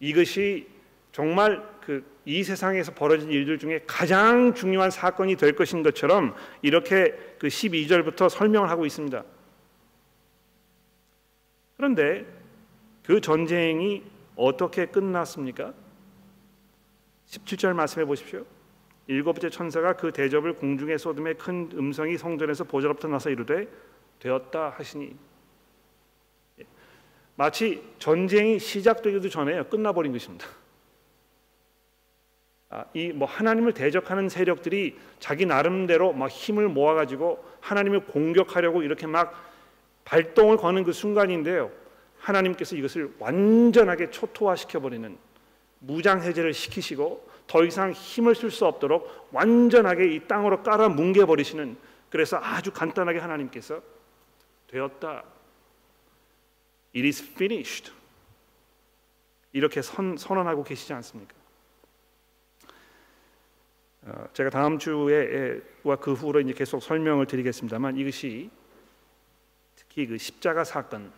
이것이 0.00 0.68
정말 1.12 1.62
그 1.80 2.18
이 2.28 2.44
세상에서 2.44 2.92
벌어진 2.92 3.30
일들 3.30 3.58
중에 3.58 3.80
가장 3.86 4.52
중요한 4.52 4.90
사건이 4.90 5.36
될 5.36 5.56
것인 5.56 5.82
것처럼 5.82 6.34
이렇게 6.60 7.12
그 7.38 7.48
12절부터 7.48 8.28
설명을 8.28 8.68
하고 8.68 8.84
있습니다. 8.84 9.24
그런데 11.78 12.26
그 13.02 13.22
전쟁이 13.22 14.02
어떻게 14.36 14.84
끝났습니까? 14.84 15.72
17절 17.28 17.72
말씀해 17.72 18.04
보십시오. 18.04 18.44
일곱째 19.06 19.48
천사가 19.48 19.94
그 19.94 20.12
대접을 20.12 20.52
공중에 20.52 20.98
쏟음에 20.98 21.32
큰 21.32 21.70
음성이 21.72 22.18
성전에서 22.18 22.64
보좌로부터 22.64 23.08
나서 23.08 23.30
이르되 23.30 23.66
되었다 24.18 24.74
하시니 24.76 25.16
마치 27.38 27.80
전쟁이 28.00 28.58
시작되기도 28.58 29.28
전에 29.28 29.62
끝나버린 29.62 30.12
것입니다. 30.12 30.48
아, 32.68 32.84
이뭐 32.94 33.28
하나님을 33.28 33.74
대적하는 33.74 34.28
세력들이 34.28 34.98
자기 35.20 35.46
나름대로 35.46 36.12
막 36.12 36.28
힘을 36.28 36.68
모아가지고 36.68 37.44
하나님을 37.60 38.06
공격하려고 38.06 38.82
이렇게 38.82 39.06
막 39.06 39.40
발동을 40.04 40.56
거는 40.56 40.82
그 40.82 40.92
순간인데요. 40.92 41.70
하나님께서 42.18 42.74
이것을 42.74 43.14
완전하게 43.20 44.10
초토화시켜 44.10 44.80
버리는 44.80 45.16
무장 45.78 46.20
해제를 46.20 46.52
시키시고 46.52 47.24
더 47.46 47.64
이상 47.64 47.92
힘을 47.92 48.34
쓸 48.34 48.50
수 48.50 48.66
없도록 48.66 49.28
완전하게 49.30 50.12
이 50.12 50.26
땅으로 50.26 50.64
깔아 50.64 50.88
뭉개 50.88 51.24
버리시는 51.24 51.76
그래서 52.10 52.40
아주 52.42 52.72
간단하게 52.72 53.20
하나님께서 53.20 53.80
되었다 54.66 55.22
It 56.94 57.06
is 57.06 57.22
finished. 57.22 57.92
이렇게 59.52 59.82
선, 59.82 60.16
선언하고 60.16 60.64
계시지 60.64 60.92
않습니까? 60.92 61.34
어, 64.02 64.28
제가 64.32 64.50
다음 64.50 64.78
주에와 64.78 65.96
그 66.00 66.12
후로 66.12 66.40
이제 66.40 66.52
계속 66.52 66.80
설명을 66.80 67.26
드리겠습니다만 67.26 67.96
이것이 67.96 68.50
특히 69.76 70.06
그 70.06 70.18
십자가 70.18 70.64
사건 70.64 71.12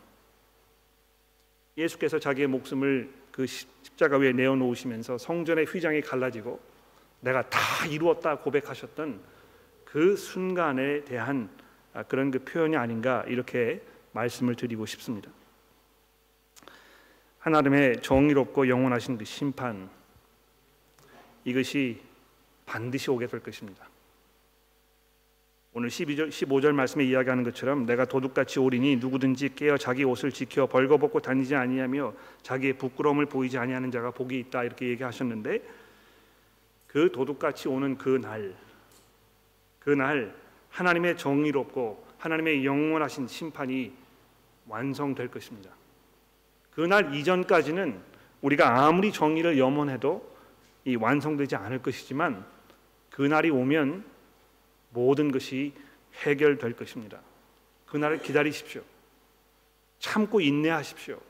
예수께서 1.77 2.19
자기의 2.19 2.49
목숨을 2.49 3.13
그 3.31 3.47
십자가 3.47 4.17
위에 4.17 4.33
내어 4.33 4.57
놓으시면서 4.57 5.19
성전의 5.19 5.67
휘장이 5.67 6.01
갈라지고 6.01 6.61
내가 7.21 7.49
다 7.49 7.87
이루었다 7.87 8.39
고백하셨던 8.39 9.21
그 9.85 10.17
순간에 10.17 11.05
대한 11.05 11.51
아, 11.93 12.03
그런 12.05 12.31
그 12.31 12.39
표현이 12.45 12.77
아닌가 12.77 13.25
이렇게 13.27 13.83
말씀을 14.13 14.55
드리고 14.55 14.87
싶습니다. 14.87 15.31
하나님의 17.41 18.03
정의롭고 18.03 18.69
영원하신 18.69 19.19
그 19.19 19.25
심판 19.25 19.89
이것이 21.45 22.01
반드시 22.67 23.11
오게 23.11 23.27
될 23.27 23.41
것입니다. 23.41 23.89
오늘 25.73 25.89
12절 25.89 26.29
15절 26.29 26.73
말씀에 26.73 27.05
이야기하는 27.05 27.45
것처럼 27.45 27.87
내가 27.87 28.05
도둑같이 28.05 28.59
오리니 28.59 28.97
누구든지 28.97 29.55
깨어 29.55 29.79
자기 29.79 30.05
옷을 30.05 30.33
지켜 30.33 30.67
벌거벗고 30.67 31.21
다니지 31.21 31.55
아니하며 31.55 32.13
자기의 32.43 32.75
부끄러움을 32.75 33.27
보이지 33.27 33.57
아니하는 33.57 33.91
자가 33.91 34.11
복이 34.11 34.39
있다 34.39 34.65
이렇게 34.65 34.89
얘기하셨는데 34.89 35.63
그 36.89 37.13
도둑같이 37.13 37.69
오는 37.69 37.97
그날 37.97 38.55
그날 39.79 40.35
하나님의 40.71 41.17
정의롭고 41.17 42.05
하나님의 42.19 42.67
영원하신 42.67 43.29
심판이 43.29 43.93
완성될 44.67 45.29
것입니다. 45.29 45.80
그날 46.81 47.15
이전까지는 47.15 48.01
우리가 48.41 48.87
아무리 48.87 49.13
정의를 49.13 49.59
염원해도 49.59 50.35
이 50.87 50.97
완성되지 50.97 51.55
않을 51.55 51.83
것이지만 51.83 52.43
그날이 53.11 53.51
오면 53.51 54.03
모든 54.89 55.31
것이 55.31 55.75
해결될 56.23 56.73
것입니다. 56.73 57.21
그날을 57.85 58.23
기다리십시오. 58.23 58.81
참고 59.99 60.41
인내하십시오. 60.41 61.21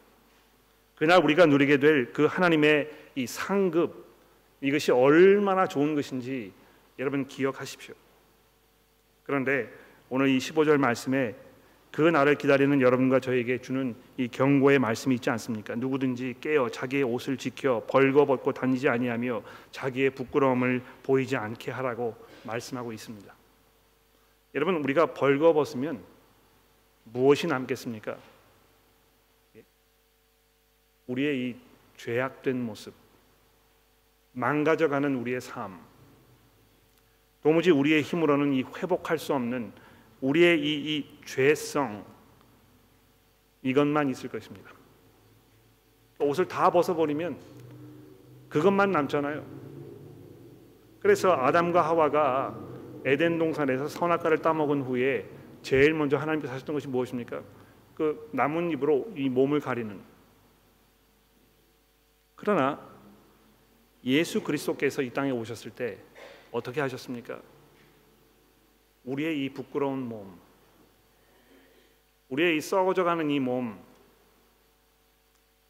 그날 0.95 1.21
우리가 1.21 1.47
누리게 1.47 1.79
될 1.79 2.13
그 2.13 2.27
하나님의 2.27 2.89
이 3.17 3.27
상급 3.27 4.07
이것이 4.61 4.93
얼마나 4.93 5.67
좋은 5.67 5.97
것인지 5.97 6.53
여러분 7.01 7.27
기억하십시오. 7.27 7.97
그런데 9.25 9.69
오늘 10.11 10.29
이 10.29 10.39
15절 10.39 10.77
말씀에 10.77 11.35
그 11.91 12.03
날을 12.03 12.37
기다리는 12.37 12.81
여러분과 12.81 13.19
저에게 13.19 13.61
주는 13.61 13.97
이 14.17 14.29
경고의 14.29 14.79
말씀이 14.79 15.17
있지 15.17 15.29
않습니까? 15.31 15.75
누구든지 15.75 16.37
깨어 16.41 16.69
자기의 16.69 17.03
옷을 17.03 17.37
지켜 17.37 17.85
벌거벗고 17.89 18.53
다니지 18.53 18.89
아니하며 18.89 19.43
자기의 19.73 20.11
부끄러움을 20.11 20.83
보이지 21.03 21.37
않게 21.37 21.73
하라고 21.73 22.17
말씀하고 22.45 22.93
있습니다. 22.93 23.35
여러분 24.55 24.77
우리가 24.77 25.15
벌거벗으면 25.15 26.01
무엇이 27.05 27.47
남겠습니까? 27.49 28.17
우리의 31.09 31.41
이 31.41 31.57
죄악된 31.97 32.65
모습, 32.65 32.95
망가져가는 34.33 35.13
우리의 35.17 35.41
삶, 35.41 35.81
도무지 37.43 37.71
우리의 37.71 38.03
힘으로는 38.03 38.53
이 38.53 38.63
회복할 38.63 39.19
수 39.19 39.35
없는 39.35 39.73
우리의 40.21 40.61
이, 40.61 40.97
이 40.97 41.07
죄성 41.25 42.05
이것만 43.63 44.11
있을 44.11 44.29
것입니다. 44.29 44.71
옷을 46.19 46.47
다 46.47 46.71
벗어버리면 46.71 47.39
그것만 48.49 48.91
남잖아요. 48.91 49.45
그래서 51.01 51.33
아담과 51.33 51.83
하와가 51.83 52.59
에덴 53.05 53.39
동산에서 53.39 53.89
선악과를 53.89 54.39
따먹은 54.39 54.83
후에 54.83 55.27
제일 55.63 55.95
먼저 55.95 56.17
하나님께서 56.17 56.53
하셨던 56.53 56.75
것이 56.75 56.89
무엇입니까? 56.89 57.43
그 57.95 58.29
나뭇잎으로 58.33 59.13
이 59.17 59.29
몸을 59.29 59.61
가리는. 59.61 60.01
그러나 62.37 62.81
예수 64.05 64.43
그리스도께서 64.43 65.03
이 65.03 65.11
땅에 65.11 65.31
오셨을 65.31 65.71
때 65.71 65.99
어떻게 66.51 66.81
하셨습니까? 66.81 67.41
우리의 69.11 69.45
이 69.45 69.49
부끄러운 69.49 70.09
몸, 70.09 70.39
우리의 72.29 72.57
이 72.57 72.61
썩어져가는 72.61 73.29
이 73.29 73.41
몸, 73.41 73.77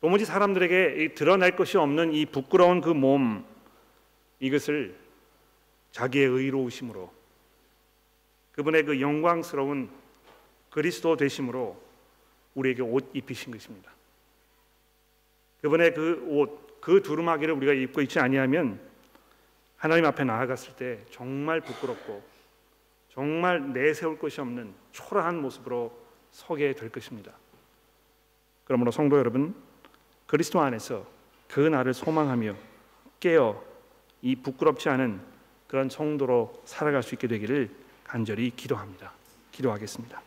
도무지 0.02 0.26
사람들에게 0.26 1.14
드러낼 1.14 1.56
것이 1.56 1.78
없는 1.78 2.12
이 2.12 2.26
부끄러운 2.26 2.82
그 2.82 2.90
몸, 2.90 3.46
이것을 4.40 4.94
자기의 5.92 6.26
의로우심으로 6.26 7.10
그분의 8.52 8.84
그 8.84 9.00
영광스러운 9.00 9.90
그리스도 10.68 11.16
되심으로 11.16 11.80
우리에게 12.54 12.82
옷 12.82 13.10
입히신 13.14 13.52
것입니다. 13.52 13.90
그분의 15.62 15.94
그 15.94 16.26
옷, 16.28 16.80
그 16.82 17.02
두루마기를 17.02 17.54
우리가 17.54 17.72
입고 17.72 18.02
있지 18.02 18.18
아니하면 18.18 18.78
하나님 19.78 20.04
앞에 20.04 20.24
나아갔을 20.24 20.76
때 20.76 21.00
정말 21.10 21.62
부끄럽고 21.62 22.29
정말 23.12 23.72
내세울 23.72 24.18
것이 24.18 24.40
없는 24.40 24.72
초라한 24.92 25.40
모습으로 25.42 25.92
서게 26.30 26.72
될 26.74 26.90
것입니다. 26.90 27.32
그러므로 28.64 28.90
성도 28.90 29.18
여러분, 29.18 29.54
그리스도 30.26 30.60
안에서 30.60 31.04
그 31.48 31.60
날을 31.60 31.92
소망하며 31.92 32.54
깨어 33.18 33.62
이 34.22 34.36
부끄럽지 34.36 34.88
않은 34.88 35.20
그런 35.66 35.88
성도로 35.88 36.62
살아갈 36.64 37.02
수 37.02 37.14
있게 37.14 37.26
되기를 37.26 37.70
간절히 38.04 38.50
기도합니다. 38.50 39.12
기도하겠습니다. 39.50 40.22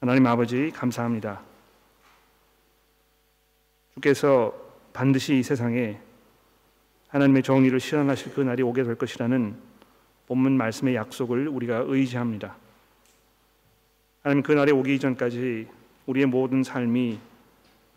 하나님 0.00 0.26
아버지 0.26 0.70
감사합니다. 0.70 1.42
주께서 3.94 4.54
반드시 4.92 5.38
이 5.38 5.42
세상에 5.42 6.00
하나님의 7.08 7.42
정의를 7.42 7.80
실현하실 7.80 8.34
그 8.34 8.40
날이 8.42 8.62
오게 8.62 8.84
될 8.84 8.94
것이라는 8.94 9.56
본문 10.26 10.56
말씀의 10.58 10.94
약속을 10.94 11.48
우리가 11.48 11.84
의지합니다. 11.86 12.56
하나님 14.22 14.42
그 14.42 14.52
날이 14.52 14.72
오기 14.72 14.98
전까지 14.98 15.68
우리의 16.06 16.26
모든 16.26 16.62
삶이 16.62 17.18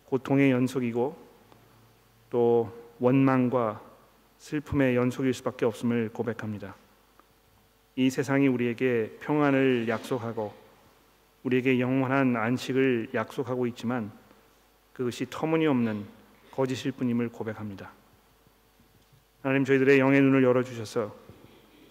고통의 0.06 0.52
연속이고 0.52 1.18
또 2.30 2.72
원망과 3.00 3.82
슬픔의 4.38 4.96
연속일 4.96 5.34
수밖에 5.34 5.66
없음을 5.66 6.10
고백합니다. 6.14 6.76
이 7.98 8.10
세상이 8.10 8.48
우리에게 8.48 9.18
평안을 9.20 9.88
약속하고 9.90 10.54
우리에게 11.44 11.80
영원한 11.80 12.38
안식을 12.38 13.10
약속하고 13.14 13.68
있지만 13.68 14.12
그것이 14.94 15.26
터무니없는 15.30 16.06
거짓일 16.52 16.94
뿐임을 16.94 17.30
고백합니다. 17.30 17.92
하나님 19.42 19.66
저희들의 19.66 20.00
영의 20.00 20.22
눈을 20.22 20.44
열어 20.44 20.64
주셔서 20.64 21.16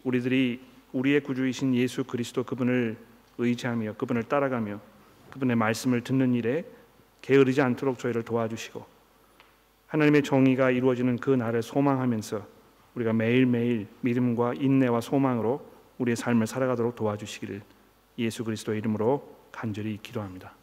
우리들이 0.05 0.61
우리의 0.93 1.21
구주이신 1.21 1.75
예수 1.75 2.05
그리스도 2.05 2.45
그분을 2.45 2.97
의지하며 3.39 3.95
그분을 3.95 4.23
따라가며 4.25 4.81
그분의 5.31 5.57
말씀을 5.57 6.03
듣는 6.03 6.35
일에 6.35 6.65
게으르지 7.23 7.61
않도록 7.61 7.99
저희를 7.99 8.23
도와주시고 8.23 8.85
하나님의 9.89 10.23
정의가 10.23 10.71
이루어지는 10.71 11.17
그 11.17 11.31
날을 11.31 11.63
소망하면서 11.63 12.47
우리가 12.95 13.13
매일매일 13.13 13.89
믿음과 14.01 14.55
인내와 14.55 15.01
소망으로 15.01 15.69
우리의 15.99 16.17
삶을 16.17 16.47
살아가도록 16.47 16.95
도와주시기를 16.95 17.63
예수 18.19 18.45
그리스도의 18.45 18.79
이름으로 18.79 19.37
간절히 19.51 19.99
기도합니다. 20.01 20.55